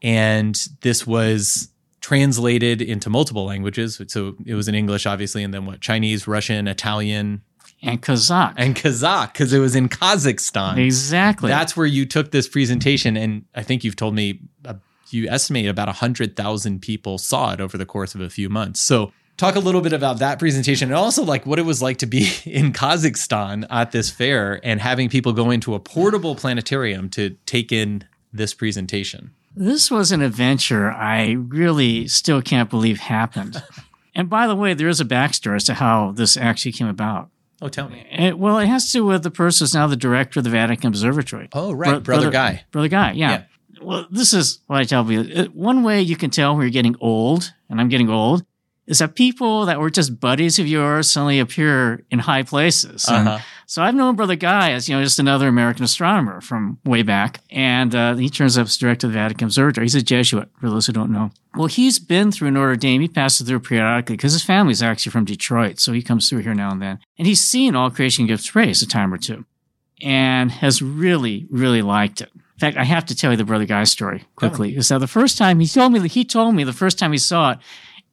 And 0.03 0.55
this 0.83 1.07
was 1.07 1.69
translated 2.01 2.81
into 2.81 3.11
multiple 3.11 3.45
languages. 3.45 4.01
So 4.09 4.35
it 4.47 4.55
was 4.55 4.69
in 4.69 4.75
English, 4.75 5.05
obviously, 5.07 5.43
and 5.45 5.53
then 5.53 5.67
what? 5.67 5.81
Chinese, 5.81 6.27
Russian, 6.29 6.69
Italian, 6.69 7.43
And 7.83 8.01
Kazakh. 8.01 8.55
and 8.57 8.75
Kazakh, 8.77 9.33
because 9.33 9.53
it 9.53 9.59
was 9.59 9.75
in 9.75 9.89
Kazakhstan. 9.89 10.79
exactly. 10.79 11.49
That's 11.49 11.77
where 11.77 11.87
you 11.87 12.07
took 12.07 12.31
this 12.31 12.49
presentation. 12.49 13.17
And 13.17 13.45
I 13.55 13.63
think 13.63 13.83
you've 13.85 13.97
told 13.97 14.15
me 14.15 14.41
uh, 14.65 14.75
you 15.11 15.29
estimate 15.29 15.67
about 15.69 15.89
100,000 15.89 16.81
people 16.81 17.19
saw 17.19 17.53
it 17.53 17.61
over 17.61 17.77
the 17.77 17.87
course 17.87 18.15
of 18.15 18.21
a 18.21 18.31
few 18.31 18.49
months. 18.49 18.81
So 18.81 19.13
talk 19.38 19.55
a 19.55 19.61
little 19.61 19.81
bit 19.81 19.94
about 19.94 20.18
that 20.18 20.38
presentation 20.38 20.90
and 20.90 20.96
also 20.96 21.22
like 21.22 21.46
what 21.46 21.59
it 21.59 21.62
was 21.62 21.81
like 21.81 21.96
to 21.98 22.07
be 22.07 22.29
in 22.44 22.72
Kazakhstan 22.72 23.66
at 23.70 23.92
this 23.92 24.11
fair 24.11 24.61
and 24.62 24.81
having 24.81 25.09
people 25.09 25.33
go 25.33 25.51
into 25.51 25.74
a 25.74 25.81
portable 25.81 26.35
planetarium 26.35 27.09
to 27.11 27.31
take 27.46 27.72
in 27.72 28.05
this 28.33 28.53
presentation. 28.53 29.31
This 29.57 29.90
was 29.90 30.12
an 30.12 30.20
adventure 30.20 30.90
I 30.90 31.33
really 31.33 32.07
still 32.09 32.42
can't 32.42 32.68
believe 32.68 32.98
happened. 32.98 33.62
and 34.14 34.29
by 34.29 34.46
the 34.46 34.55
way, 34.55 34.74
there 34.74 34.88
is 34.88 35.01
a 35.01 35.05
backstory 35.05 35.57
as 35.57 35.64
to 35.64 35.74
how 35.74 36.12
this 36.12 36.37
actually 36.37 36.72
came 36.72 36.88
about. 36.88 37.31
Oh, 37.61 37.68
tell 37.68 37.88
me. 37.88 38.07
It, 38.12 38.38
well, 38.38 38.59
it 38.59 38.66
has 38.66 38.87
to 38.87 38.92
do 38.92 39.07
with 39.07 39.24
the 39.24 39.33
person 39.33 39.64
who's 39.64 39.74
now 39.74 39.88
the 39.88 39.96
director 39.96 40.40
of 40.40 40.44
the 40.44 40.51
Vatican 40.51 40.88
Observatory. 40.88 41.48
Oh, 41.53 41.72
right. 41.72 41.90
Bro- 41.90 42.01
Brother, 42.01 42.31
Guy. 42.31 42.64
Brother 42.70 42.88
Guy, 42.88 43.12
yeah. 43.12 43.44
Well, 43.83 44.07
this 44.11 44.33
is 44.33 44.61
what 44.66 44.79
I 44.79 44.85
tell 44.85 45.05
people. 45.05 45.46
One 45.53 45.83
way 45.83 46.03
you 46.03 46.14
can 46.14 46.31
tell 46.31 46.55
when 46.55 46.62
you're 46.62 46.70
getting 46.70 46.94
old, 47.01 47.53
and 47.68 47.81
I'm 47.81 47.88
getting 47.88 48.11
old, 48.11 48.44
is 48.88 49.01
that 49.01 49.14
people 49.14 49.66
that 49.66 49.79
were 49.79 49.90
just 49.90 50.18
buddies 50.18 50.59
of 50.59 50.66
yours 50.66 51.11
suddenly 51.11 51.38
appear 51.38 52.03
in 52.11 52.18
high 52.18 52.42
places. 52.42 53.07
Uh-huh. 53.07 53.38
so 53.66 53.83
I've 53.83 53.94
known 53.94 54.16
Brother 54.16 54.35
Guy 54.35 54.72
as, 54.72 54.88
you 54.88 54.96
know, 54.96 55.03
just 55.05 55.18
another 55.18 55.46
American 55.46 55.85
astronomer 55.85 56.40
from 56.40 56.79
way 56.87 57.03
back. 57.03 57.40
And 57.51 57.94
uh, 57.94 58.16
he 58.16 58.31
turns 58.31 58.57
up 58.57 58.66
as 58.66 58.79
director 58.79 59.07
of 59.07 59.12
the 59.12 59.18
Vatican 59.18 59.44
Observatory. 59.44 59.85
He's 59.85 59.94
a 59.94 60.03
Jesuit, 60.03 60.48
for 60.59 60.70
those 60.70 60.87
who 60.87 60.94
don't 60.94 61.12
know. 61.12 61.31
Well, 61.55 61.66
he's 61.66 61.98
been 61.98 62.33
through 62.33 62.51
Notre 62.51 62.77
Dame. 62.77 63.03
He 63.03 63.09
passes 63.09 63.46
through 63.46 63.61
periodically 63.61 64.16
because 64.16 64.33
his 64.33 64.42
family's 64.42 64.83
actually 64.83 65.12
from 65.12 65.27
Detroit. 65.27 65.79
So 65.81 65.92
he 65.92 66.01
comes 66.01 66.27
through 66.27 66.40
here 66.40 66.55
now 66.55 66.70
and 66.70 66.81
then. 66.81 66.98
And 67.18 67.27
he's 67.27 67.42
seen 67.42 67.77
All 67.77 67.90
Creation 67.90 68.27
Gives 68.27 68.51
Praise 68.51 68.81
a 68.81 68.87
time 68.87 69.12
or 69.12 69.18
two 69.18 69.44
and 70.01 70.51
has 70.51 70.81
really, 70.81 71.46
really 71.51 71.83
liked 71.83 72.22
it. 72.22 72.31
In 72.35 72.61
fact, 72.61 72.77
I 72.77 72.85
have 72.85 73.05
to 73.07 73.14
tell 73.14 73.33
you 73.33 73.37
the 73.37 73.44
Brother 73.44 73.66
Guy 73.66 73.85
story 73.85 74.24
quickly. 74.35 74.77
Is 74.77 74.88
that 74.88 74.98
the 74.98 75.07
first 75.07 75.38
time 75.38 75.61
he 75.61 75.66
told 75.66 75.92
me 75.92 75.98
that 76.01 76.09
he 76.09 76.24
told 76.24 76.55
me 76.55 76.64
the 76.64 76.72
first 76.72 76.98
time 76.98 77.12
he 77.12 77.18
saw 77.18 77.53
it, 77.53 77.59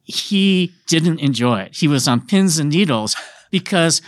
he 0.06 0.72
didn't 0.86 1.18
enjoy 1.20 1.60
it. 1.60 1.76
He 1.76 1.88
was 1.88 2.06
on 2.08 2.26
pins 2.26 2.58
and 2.58 2.70
needles 2.70 3.14
because 3.50 4.00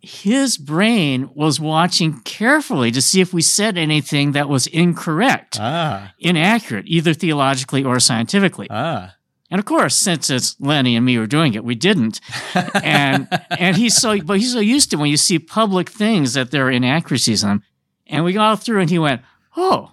his 0.00 0.58
brain 0.58 1.30
was 1.34 1.60
watching 1.60 2.20
carefully 2.22 2.90
to 2.90 3.00
see 3.00 3.20
if 3.20 3.32
we 3.32 3.42
said 3.42 3.78
anything 3.78 4.32
that 4.32 4.48
was 4.48 4.66
incorrect, 4.66 5.58
Ah, 5.60 6.12
inaccurate, 6.18 6.86
either 6.88 7.14
theologically 7.14 7.84
or 7.84 8.00
scientifically. 8.00 8.66
ah. 8.70 9.14
And 9.50 9.58
of 9.58 9.66
course, 9.66 9.94
since 9.94 10.30
it's 10.30 10.56
Lenny 10.58 10.96
and 10.96 11.04
me 11.04 11.14
who 11.14 11.22
are 11.22 11.26
doing 11.26 11.52
it, 11.52 11.62
we 11.62 11.74
didn't. 11.74 12.20
And 12.82 13.28
and 13.50 13.76
he's 13.76 13.94
so 13.94 14.18
but 14.22 14.38
he's 14.38 14.54
so 14.54 14.60
used 14.60 14.90
to 14.90 14.96
when 14.96 15.10
you 15.10 15.18
see 15.18 15.38
public 15.38 15.90
things 15.90 16.32
that 16.32 16.50
there 16.50 16.66
are 16.66 16.70
inaccuracies 16.70 17.42
in 17.42 17.48
them. 17.50 17.62
And 18.06 18.24
we 18.24 18.32
got 18.32 18.62
through 18.62 18.80
and 18.80 18.88
he 18.90 18.98
went, 18.98 19.20
Oh, 19.56 19.92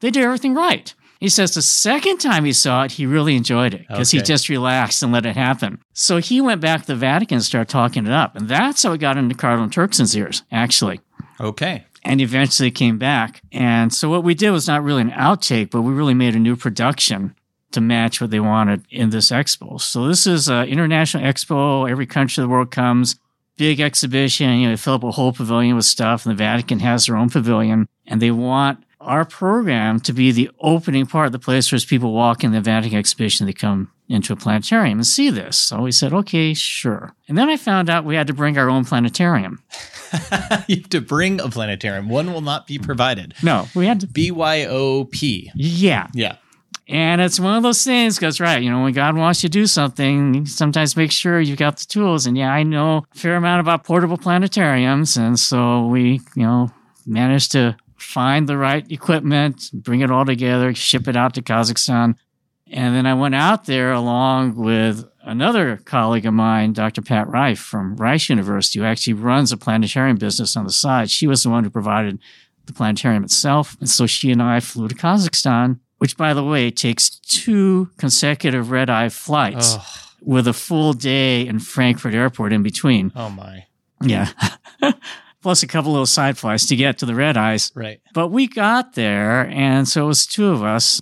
they 0.00 0.10
did 0.10 0.24
everything 0.24 0.54
right. 0.54 0.94
He 1.20 1.28
says 1.28 1.52
the 1.54 1.60
second 1.62 2.16
time 2.18 2.44
he 2.46 2.52
saw 2.52 2.84
it, 2.84 2.92
he 2.92 3.04
really 3.04 3.36
enjoyed 3.36 3.74
it 3.74 3.86
because 3.86 4.10
he 4.10 4.22
just 4.22 4.48
relaxed 4.48 5.02
and 5.02 5.12
let 5.12 5.26
it 5.26 5.36
happen. 5.36 5.78
So 5.92 6.16
he 6.16 6.40
went 6.40 6.62
back 6.62 6.80
to 6.80 6.86
the 6.88 6.96
Vatican 6.96 7.36
and 7.36 7.44
started 7.44 7.68
talking 7.70 8.06
it 8.06 8.12
up. 8.12 8.34
And 8.36 8.48
that's 8.48 8.82
how 8.82 8.92
it 8.92 8.98
got 8.98 9.18
into 9.18 9.34
Cardinal 9.34 9.68
Turkson's 9.68 10.16
ears, 10.16 10.42
actually 10.50 11.00
Okay. 11.38 11.84
and 12.04 12.22
eventually 12.22 12.70
came 12.70 12.96
back. 12.96 13.42
And 13.52 13.92
so 13.92 14.08
what 14.08 14.24
we 14.24 14.34
did 14.34 14.50
was 14.50 14.66
not 14.66 14.82
really 14.82 15.02
an 15.02 15.10
outtake, 15.10 15.70
but 15.70 15.82
we 15.82 15.92
really 15.92 16.14
made 16.14 16.34
a 16.34 16.38
new 16.38 16.56
production 16.56 17.34
to 17.72 17.82
match 17.82 18.20
what 18.20 18.30
they 18.30 18.40
wanted 18.40 18.86
in 18.90 19.10
this 19.10 19.30
expo. 19.30 19.78
So 19.78 20.08
this 20.08 20.26
is 20.26 20.48
an 20.48 20.68
international 20.68 21.22
expo. 21.22 21.88
Every 21.88 22.06
country 22.06 22.42
of 22.42 22.48
the 22.48 22.52
world 22.52 22.70
comes. 22.70 23.16
Big 23.58 23.78
exhibition. 23.78 24.58
You 24.58 24.68
know, 24.68 24.72
they 24.72 24.76
fill 24.78 24.94
up 24.94 25.04
a 25.04 25.10
whole 25.10 25.34
pavilion 25.34 25.76
with 25.76 25.84
stuff, 25.84 26.24
and 26.24 26.32
the 26.32 26.36
Vatican 26.36 26.78
has 26.78 27.04
their 27.06 27.16
own 27.16 27.28
pavilion. 27.28 27.88
And 28.06 28.22
they 28.22 28.30
want 28.30 28.82
our 29.00 29.24
program 29.24 29.98
to 30.00 30.12
be 30.12 30.30
the 30.30 30.50
opening 30.60 31.06
part, 31.06 31.32
the 31.32 31.38
place 31.38 31.72
where 31.72 31.76
as 31.76 31.84
people 31.84 32.12
walk 32.12 32.44
in 32.44 32.52
the 32.52 32.60
Vatican 32.60 32.98
exhibition, 32.98 33.46
they 33.46 33.52
come 33.52 33.90
into 34.08 34.32
a 34.32 34.36
planetarium 34.36 34.98
and 34.98 35.06
see 35.06 35.30
this. 35.30 35.56
So 35.56 35.82
we 35.82 35.92
said, 35.92 36.12
okay, 36.12 36.52
sure. 36.52 37.14
And 37.28 37.38
then 37.38 37.48
I 37.48 37.56
found 37.56 37.88
out 37.88 38.04
we 38.04 38.16
had 38.16 38.26
to 38.26 38.34
bring 38.34 38.58
our 38.58 38.68
own 38.68 38.84
planetarium. 38.84 39.62
you 40.66 40.76
have 40.76 40.88
to 40.90 41.00
bring 41.00 41.40
a 41.40 41.48
planetarium. 41.48 42.08
One 42.08 42.32
will 42.32 42.40
not 42.40 42.66
be 42.66 42.78
provided. 42.78 43.34
No, 43.42 43.68
we 43.74 43.86
had 43.86 44.00
to. 44.00 44.06
BYOP. 44.06 45.50
Yeah. 45.54 46.08
Yeah. 46.12 46.36
And 46.88 47.20
it's 47.20 47.38
one 47.38 47.56
of 47.56 47.62
those 47.62 47.84
things 47.84 48.16
because, 48.16 48.40
right, 48.40 48.60
you 48.60 48.68
know, 48.68 48.82
when 48.82 48.92
God 48.92 49.16
wants 49.16 49.44
you 49.44 49.48
to 49.48 49.52
do 49.52 49.66
something, 49.66 50.44
sometimes 50.44 50.96
make 50.96 51.12
sure 51.12 51.40
you've 51.40 51.58
got 51.58 51.76
the 51.76 51.86
tools. 51.86 52.26
And 52.26 52.36
yeah, 52.36 52.52
I 52.52 52.64
know 52.64 53.04
a 53.14 53.16
fair 53.16 53.36
amount 53.36 53.60
about 53.60 53.84
portable 53.84 54.18
planetariums. 54.18 55.16
And 55.16 55.38
so 55.38 55.86
we, 55.86 56.20
you 56.34 56.42
know, 56.42 56.68
managed 57.06 57.52
to 57.52 57.76
find 58.00 58.48
the 58.48 58.56
right 58.56 58.90
equipment, 58.90 59.70
bring 59.72 60.00
it 60.00 60.10
all 60.10 60.24
together, 60.24 60.74
ship 60.74 61.06
it 61.08 61.16
out 61.16 61.34
to 61.34 61.42
Kazakhstan. 61.42 62.16
And 62.72 62.94
then 62.94 63.06
I 63.06 63.14
went 63.14 63.34
out 63.34 63.66
there 63.66 63.92
along 63.92 64.54
with 64.56 65.04
another 65.22 65.76
colleague 65.78 66.24
of 66.26 66.34
mine, 66.34 66.72
Dr. 66.72 67.02
Pat 67.02 67.26
Reiff 67.26 67.58
from 67.58 67.96
Rice 67.96 68.28
University, 68.28 68.78
who 68.78 68.84
actually 68.84 69.14
runs 69.14 69.50
a 69.52 69.56
planetarium 69.56 70.16
business 70.16 70.56
on 70.56 70.64
the 70.64 70.72
side. 70.72 71.10
She 71.10 71.26
was 71.26 71.42
the 71.42 71.50
one 71.50 71.64
who 71.64 71.70
provided 71.70 72.20
the 72.66 72.72
planetarium 72.72 73.24
itself. 73.24 73.76
And 73.80 73.88
so 73.88 74.06
she 74.06 74.30
and 74.30 74.40
I 74.42 74.60
flew 74.60 74.86
to 74.86 74.94
Kazakhstan, 74.94 75.80
which, 75.98 76.16
by 76.16 76.32
the 76.32 76.44
way, 76.44 76.70
takes 76.70 77.10
two 77.10 77.90
consecutive 77.96 78.70
red 78.70 78.88
eye 78.88 79.08
flights 79.08 79.74
Oh, 79.78 79.86
with 80.22 80.46
a 80.46 80.52
full 80.52 80.92
day 80.92 81.46
in 81.46 81.58
Frankfurt 81.58 82.14
Airport 82.14 82.52
in 82.52 82.62
between. 82.62 83.10
oh 83.16 83.30
my. 83.30 83.66
Yeah. 84.02 84.28
Plus 85.42 85.62
a 85.62 85.66
couple 85.66 85.92
little 85.92 86.06
side 86.06 86.36
flights 86.36 86.66
to 86.66 86.76
get 86.76 86.98
to 86.98 87.06
the 87.06 87.14
red 87.14 87.36
eyes. 87.36 87.72
Right. 87.74 88.00
But 88.12 88.28
we 88.28 88.46
got 88.46 88.94
there, 88.94 89.48
and 89.48 89.88
so 89.88 90.04
it 90.04 90.08
was 90.08 90.26
two 90.26 90.48
of 90.48 90.62
us 90.62 91.00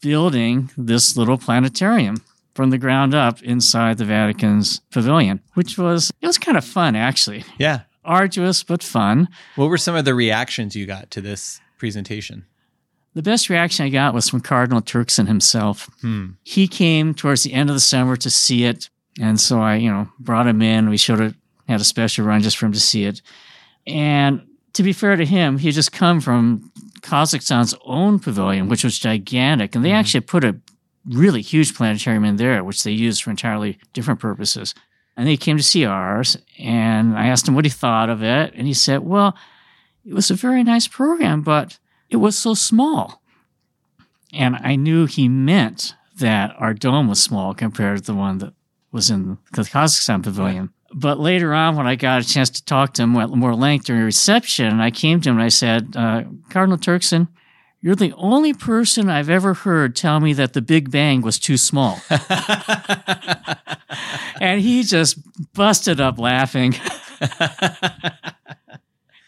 building 0.00 0.70
this 0.76 1.16
little 1.16 1.38
planetarium 1.38 2.16
from 2.54 2.70
the 2.70 2.78
ground 2.78 3.14
up 3.14 3.42
inside 3.42 3.98
the 3.98 4.04
Vatican's 4.04 4.80
pavilion, 4.90 5.40
which 5.54 5.78
was 5.78 6.10
it 6.20 6.26
was 6.26 6.38
kind 6.38 6.58
of 6.58 6.64
fun 6.64 6.96
actually. 6.96 7.44
Yeah. 7.58 7.82
Arduous 8.04 8.64
but 8.64 8.82
fun. 8.82 9.28
What 9.54 9.70
were 9.70 9.78
some 9.78 9.94
of 9.94 10.04
the 10.04 10.14
reactions 10.14 10.74
you 10.74 10.86
got 10.86 11.10
to 11.12 11.20
this 11.20 11.60
presentation? 11.78 12.46
The 13.14 13.22
best 13.22 13.48
reaction 13.48 13.86
I 13.86 13.90
got 13.90 14.14
was 14.14 14.28
from 14.28 14.40
Cardinal 14.40 14.80
Turkson 14.80 15.28
himself. 15.28 15.88
Hmm. 16.00 16.30
He 16.42 16.66
came 16.66 17.14
towards 17.14 17.42
the 17.42 17.52
end 17.52 17.68
of 17.68 17.76
the 17.76 17.80
summer 17.80 18.16
to 18.16 18.30
see 18.30 18.64
it, 18.64 18.88
and 19.20 19.38
so 19.38 19.60
I, 19.60 19.76
you 19.76 19.90
know, 19.90 20.08
brought 20.18 20.46
him 20.46 20.62
in. 20.62 20.88
We 20.88 20.96
showed 20.96 21.20
it, 21.20 21.34
had 21.68 21.80
a 21.80 21.84
special 21.84 22.24
run 22.24 22.40
just 22.40 22.56
for 22.56 22.66
him 22.66 22.72
to 22.72 22.80
see 22.80 23.04
it. 23.04 23.20
And 23.86 24.46
to 24.74 24.82
be 24.82 24.92
fair 24.92 25.16
to 25.16 25.24
him, 25.24 25.58
he 25.58 25.68
had 25.68 25.74
just 25.74 25.92
come 25.92 26.20
from 26.20 26.70
Kazakhstan's 27.00 27.74
own 27.84 28.18
pavilion, 28.18 28.68
which 28.68 28.84
was 28.84 28.98
gigantic, 28.98 29.74
and 29.74 29.84
they 29.84 29.90
mm-hmm. 29.90 29.96
actually 29.96 30.20
put 30.20 30.44
a 30.44 30.56
really 31.06 31.42
huge 31.42 31.74
planetarium 31.74 32.24
in 32.24 32.36
there, 32.36 32.62
which 32.62 32.84
they 32.84 32.92
used 32.92 33.22
for 33.22 33.30
entirely 33.30 33.78
different 33.92 34.20
purposes. 34.20 34.74
And 35.16 35.28
he 35.28 35.36
came 35.36 35.56
to 35.56 35.62
see 35.62 35.84
ours, 35.84 36.38
and 36.58 37.18
I 37.18 37.26
asked 37.26 37.46
him 37.46 37.54
what 37.54 37.64
he 37.64 37.70
thought 37.70 38.08
of 38.08 38.22
it, 38.22 38.54
and 38.54 38.66
he 38.66 38.72
said, 38.72 39.00
"Well, 39.00 39.36
it 40.04 40.14
was 40.14 40.30
a 40.30 40.34
very 40.34 40.62
nice 40.62 40.88
program, 40.88 41.42
but 41.42 41.78
it 42.08 42.16
was 42.16 42.38
so 42.38 42.54
small." 42.54 43.20
And 44.32 44.56
I 44.56 44.76
knew 44.76 45.04
he 45.06 45.28
meant 45.28 45.94
that 46.18 46.54
our 46.58 46.72
dome 46.72 47.08
was 47.08 47.22
small 47.22 47.52
compared 47.52 47.98
to 47.98 48.04
the 48.04 48.14
one 48.14 48.38
that 48.38 48.54
was 48.90 49.10
in 49.10 49.38
the 49.52 49.62
Kazakhstan 49.62 50.22
pavilion. 50.22 50.70
But 50.94 51.18
later 51.18 51.54
on, 51.54 51.76
when 51.76 51.86
I 51.86 51.96
got 51.96 52.22
a 52.22 52.26
chance 52.28 52.50
to 52.50 52.64
talk 52.64 52.94
to 52.94 53.02
him 53.02 53.16
at 53.16 53.30
more 53.30 53.54
length 53.54 53.86
during 53.86 54.02
a 54.02 54.04
reception, 54.04 54.80
I 54.80 54.90
came 54.90 55.20
to 55.22 55.30
him 55.30 55.36
and 55.36 55.44
I 55.44 55.48
said, 55.48 55.94
uh, 55.96 56.24
Cardinal 56.50 56.78
Turkson, 56.78 57.28
you're 57.80 57.94
the 57.96 58.12
only 58.16 58.52
person 58.52 59.08
I've 59.08 59.30
ever 59.30 59.54
heard 59.54 59.96
tell 59.96 60.20
me 60.20 60.32
that 60.34 60.52
the 60.52 60.60
Big 60.62 60.90
Bang 60.90 61.20
was 61.22 61.38
too 61.38 61.56
small. 61.56 61.98
and 64.40 64.60
he 64.60 64.82
just 64.82 65.18
busted 65.54 66.00
up 66.00 66.18
laughing. 66.18 66.74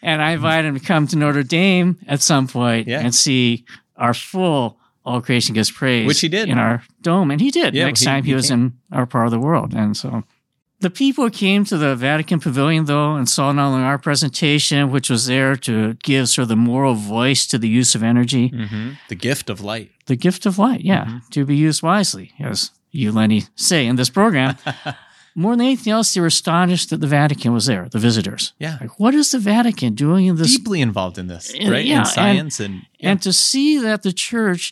and 0.01 0.21
I 0.21 0.31
invited 0.31 0.67
him 0.69 0.79
to 0.79 0.85
come 0.85 1.07
to 1.07 1.15
Notre 1.17 1.43
Dame 1.43 1.97
at 2.07 2.21
some 2.21 2.47
point 2.47 2.87
Yeah. 2.87 2.99
and 3.01 3.13
see 3.13 3.65
our 3.97 4.13
full 4.13 4.77
All 5.05 5.21
Creation 5.21 5.53
Gives 5.53 5.71
Praise. 5.71 6.07
Which 6.07 6.19
he 6.21 6.29
did. 6.29 6.49
In 6.49 6.57
our 6.57 6.83
dome. 7.01 7.31
And 7.31 7.41
he 7.41 7.51
did 7.51 7.73
Yeah, 7.73 7.85
next 7.85 8.01
he- 8.01 8.05
time 8.05 8.23
he, 8.23 8.31
he 8.31 8.35
was 8.35 8.49
came. 8.49 8.59
in 8.91 8.97
our 8.97 9.05
part 9.05 9.25
of 9.27 9.31
the 9.31 9.39
world. 9.39 9.73
And 9.73 9.95
so 9.97 10.23
the 10.79 10.89
people 10.89 11.29
came 11.29 11.63
to 11.65 11.77
the 11.77 11.95
Vatican 11.95 12.39
Pavilion, 12.39 12.85
though, 12.85 13.15
and 13.15 13.27
saw 13.29 13.51
not 13.51 13.69
only 13.71 13.83
our 13.83 13.97
presentation, 13.97 14.91
which 14.91 15.09
was 15.09 15.25
there 15.25 15.55
to 15.57 15.93
give 16.03 16.27
sort 16.29 16.43
of 16.43 16.49
the 16.49 16.55
moral 16.55 16.95
voice 16.95 17.47
to 17.47 17.57
the 17.57 17.69
use 17.69 17.95
of 17.95 18.03
energy, 18.03 18.49
Mm-hmm. 18.49 18.91
The 19.09 19.15
gift 19.15 19.49
of 19.49 19.61
light. 19.61 19.91
the 20.07 20.15
gift 20.15 20.45
of 20.45 20.57
light, 20.59 20.81
yeah, 20.81 21.05
Mm-hmm. 21.05 21.17
to 21.31 21.45
be 21.45 21.55
used 21.55 21.81
wisely, 21.81 22.33
as 22.39 22.71
you, 22.91 23.11
Lenny, 23.11 23.43
say 23.55 23.85
in 23.87 23.95
this 23.95 24.09
program. 24.09 24.55
More 25.37 25.53
than 25.57 25.65
anything 25.65 25.91
else, 25.91 26.13
they 26.13 26.21
were 26.21 26.27
astonished 26.27 26.89
that 26.91 27.01
the 27.01 27.07
Vatican 27.07 27.51
was 27.53 27.65
there, 27.65 27.89
the 27.89 27.99
visitors. 27.99 28.53
Yeah. 28.57 28.77
Like, 28.79 28.99
what 29.01 29.13
is 29.13 29.31
the 29.31 29.39
Vatican 29.39 29.93
doing 29.93 30.27
in 30.27 30.37
this? 30.37 30.55
Deeply 30.57 30.79
involved 30.81 31.17
in 31.17 31.27
this, 31.27 31.51
right? 31.53 31.83
yeah, 31.85 31.93
in 31.95 31.97
and- 31.99 32.07
science 32.07 32.59
and, 32.61 32.73
yeah. 32.99 33.09
And 33.11 33.21
to 33.21 33.33
see 33.33 33.77
that 33.79 34.03
the 34.03 34.13
church 34.13 34.71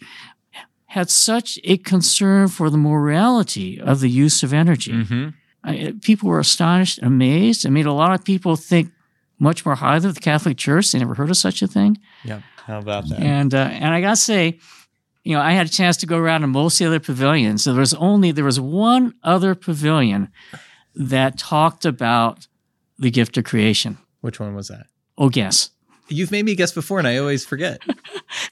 had 0.86 1.10
such 1.10 1.60
a 1.66 1.78
concern 1.78 2.48
for 2.48 2.70
the 2.70 2.78
morality 2.78 3.80
of 3.82 4.00
the 4.00 4.10
use 4.10 4.42
of 4.44 4.54
energy. 4.54 4.92
Mhm. 4.94 5.34
I, 5.63 5.93
people 6.02 6.30
were 6.30 6.39
astonished, 6.39 6.99
amazed. 7.02 7.65
It 7.65 7.71
made 7.71 7.86
a 7.86 7.93
lot 7.93 8.13
of 8.13 8.26
people 8.26 8.56
think 8.56 8.91
much 9.39 9.65
more 9.65 9.76
highly 9.76 10.08
of 10.08 10.15
the 10.15 10.21
Catholic 10.21 10.58
Church. 10.58 10.91
They 10.91 10.99
never 10.99 11.15
heard 11.15 11.30
of 11.30 11.38
such 11.38 11.62
a 11.62 11.67
thing. 11.67 11.97
yeah. 12.23 12.41
How 12.65 12.80
about 12.80 13.10
that? 13.10 13.19
And 13.19 13.54
uh, 13.54 13.58
and 13.71 13.93
I 13.93 13.99
gotta 13.99 14.15
say, 14.15 14.58
you 15.26 15.36
know, 15.36 15.41
I 15.41 15.52
had 15.52 15.65
a 15.65 15.69
chance 15.69 15.97
to 15.97 16.06
go 16.06 16.17
around 16.17 16.41
to 16.41 16.47
most 16.47 16.80
of 16.80 16.86
the 16.86 16.88
other 16.88 16.99
pavilions. 17.02 17.63
So 17.63 17.73
There 17.73 17.82
was 17.82 17.93
only 17.95 18.32
there 18.32 18.45
was 18.45 18.60
one 18.60 19.13
other 19.21 19.54
pavilion 19.54 20.30
that 20.95 21.38
talked 21.38 21.84
about 21.84 22.47
the 22.97 23.12
gift 23.12 23.38
of 23.38 23.43
creation. 23.43 23.97
Which 24.21 24.39
one 24.39 24.56
was 24.56 24.69
that? 24.69 24.86
Oh, 25.17 25.28
guess. 25.30 25.71
You've 26.13 26.32
made 26.32 26.45
me 26.45 26.56
guess 26.56 26.71
before, 26.71 26.99
and 26.99 27.08
I 27.08 27.17
always 27.17 27.45
forget. 27.45 27.82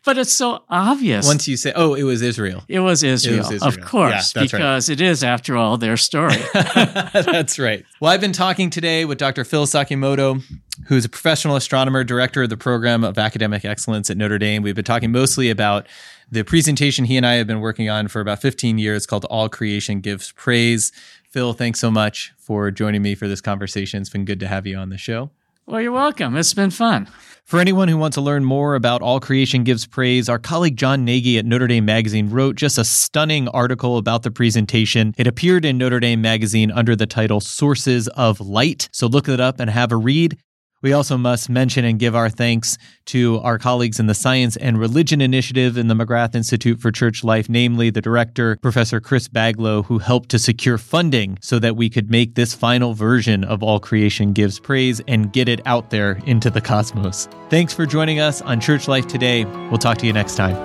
But 0.04 0.17
it's 0.17 0.34
so 0.34 0.63
obvious. 0.69 1.26
Once 1.26 1.47
you 1.47 1.58
say, 1.58 1.74
"Oh, 1.76 1.95
it 1.95 2.04
was 2.04 2.21
Israel," 2.21 2.63
it 2.67 2.80
was 2.80 3.02
Israel, 3.04 3.39
Israel. 3.39 3.63
of 3.67 3.78
Yeah, 3.78 3.84
course, 3.84 4.36
right. 4.36 4.43
because 4.52 4.89
it 4.89 5.02
is, 5.02 5.24
after 5.24 5.58
all, 5.58 5.78
their 5.78 5.97
story. 5.97 6.36
That's 6.54 7.58
right. 7.60 7.84
Well, 8.00 8.12
I've 8.12 8.21
been 8.21 8.32
talking 8.34 8.69
today 8.69 9.06
with 9.06 9.17
Dr. 9.17 9.43
Phil 9.43 9.65
Sakimoto, 9.65 10.41
who's 10.88 11.06
a 11.06 11.10
professional 11.10 11.56
astronomer, 11.56 12.04
director 12.04 12.43
of 12.43 12.50
the 12.50 12.58
program 12.58 13.04
of 13.04 13.17
academic 13.17 13.65
excellence 13.65 14.10
at 14.10 14.17
Notre 14.17 14.38
Dame. 14.38 14.62
We've 14.63 14.76
been 14.76 14.86
talking 14.86 15.12
mostly 15.12 15.50
about 15.50 15.88
the 16.32 16.43
presentation 16.43 17.06
he 17.06 17.17
and 17.17 17.26
I 17.26 17.34
have 17.36 17.47
been 17.47 17.60
working 17.62 17.89
on 17.89 18.08
for 18.08 18.21
about 18.21 18.41
15 18.41 18.78
years 18.78 19.06
called 19.08 19.26
All 19.26 19.50
Creation 19.50 20.00
Gives 20.02 20.32
Praise. 20.32 20.91
Phil, 21.30 21.54
thanks 21.54 21.80
so 21.80 21.89
much 21.91 22.34
for 22.38 22.69
joining 22.71 23.02
me 23.02 23.15
for 23.15 23.28
this 23.28 23.41
conversation. 23.41 24.02
It's 24.02 24.10
been 24.10 24.26
good 24.26 24.39
to 24.41 24.47
have 24.47 24.65
you 24.67 24.78
on 24.78 24.89
the 24.89 24.97
show. 24.97 25.32
Well, 25.65 25.82
you're 25.82 25.91
welcome. 25.91 26.36
It's 26.36 26.54
been 26.54 26.71
fun. 26.71 27.08
For 27.43 27.60
anyone 27.60 27.88
who 27.88 27.97
wants 27.97 28.15
to 28.15 28.21
learn 28.21 28.45
more 28.45 28.76
about 28.76 29.02
All 29.02 29.19
Creation 29.19 29.63
Gives 29.63 29.86
Praise, 29.86 30.30
our 30.30 30.39
colleague 30.39 30.78
John 30.78 31.04
Nagy 31.04 31.38
at 31.38 31.45
Notre 31.45 31.67
Dame 31.67 31.84
Magazine 31.84 32.30
wrote 32.30 32.56
just 32.56 32.78
a 32.78 32.86
stunning 32.86 33.47
article 33.50 33.97
about 33.97 34.24
the 34.24 34.32
presentation. 34.32 35.13
It 35.17 35.28
appeared 35.28 35.65
in 35.65 35.78
Notre 35.78 36.00
Dame 36.00 36.21
Magazine 36.21 36.71
under 36.71 36.95
the 36.95 37.06
title 37.06 37.41
Sources 37.41 38.08
of 38.10 38.39
Light. 38.39 38.88
So 38.93 39.08
look 39.08 39.28
it 39.28 39.39
up 39.41 39.60
and 39.60 39.69
have 39.69 39.91
a 39.91 39.97
read. 39.97 40.38
We 40.82 40.94
also 40.94 41.15
must 41.15 41.48
mention 41.50 41.86
and 41.86 42.00
give 42.00 42.15
our 42.15 42.30
thanks 42.30 42.78
to 43.06 43.39
our 43.41 43.60
colleagues 43.60 44.00
in 44.00 44.08
the 44.08 44.15
Science 44.15 44.58
and 44.58 44.80
Religion 44.80 45.22
Initiative 45.22 45.78
in 45.78 45.88
the 45.88 45.94
McGrath 45.94 46.34
Institute 46.34 46.80
for 46.82 46.91
Church 46.91 47.24
Life, 47.24 47.48
namely 47.50 47.91
the 47.91 48.02
director, 48.02 48.58
Professor 48.62 49.00
Chris 49.00 49.28
Baglow, 49.28 49.86
who 49.86 50.00
helped 50.00 50.30
to 50.30 50.39
secure 50.39 50.80
funding 50.80 51.38
so 51.39 51.60
that 51.60 51.76
we 51.76 51.89
could 51.89 52.10
make 52.10 52.34
this 52.34 52.56
final 52.56 52.96
version 52.96 53.44
of 53.44 53.62
All 53.62 53.80
Creation 53.80 54.34
Gives 54.34 54.60
Praise 54.60 55.02
and 55.08 55.32
get 55.32 55.48
it 55.48 55.62
out 55.67 55.91
there 55.91 56.13
into 56.26 56.50
the 56.50 56.62
cosmos. 56.62 57.28
Thanks 57.50 57.74
for 57.74 57.86
joining 57.86 58.20
us 58.20 58.41
on 58.41 58.60
Church 58.60 58.88
Life 58.88 59.06
Today. 59.06 59.46
We'll 59.46 59.78
talk 59.78 60.00
to 60.00 60.08
you 60.08 60.13
next 60.13 60.36
time. 60.36 60.56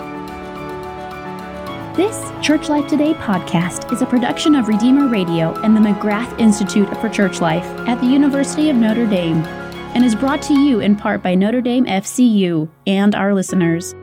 This 1.94 2.30
Church 2.42 2.70
Life 2.70 2.88
Today 2.88 3.12
podcast 3.14 3.92
is 3.92 4.00
a 4.00 4.06
production 4.06 4.54
of 4.54 4.68
Redeemer 4.68 5.08
Radio 5.08 5.52
and 5.62 5.76
the 5.76 5.80
McGrath 5.80 6.38
Institute 6.40 6.88
for 7.02 7.10
Church 7.10 7.42
Life 7.42 7.64
at 7.86 8.00
the 8.00 8.06
University 8.06 8.70
of 8.70 8.76
Notre 8.76 9.06
Dame 9.06 9.65
and 9.94 10.04
is 10.04 10.14
brought 10.14 10.42
to 10.42 10.54
you 10.54 10.80
in 10.80 10.96
part 10.96 11.22
by 11.22 11.34
Notre 11.34 11.60
Dame 11.60 11.86
FCU 11.86 12.68
and 12.86 13.14
our 13.14 13.34
listeners. 13.34 13.94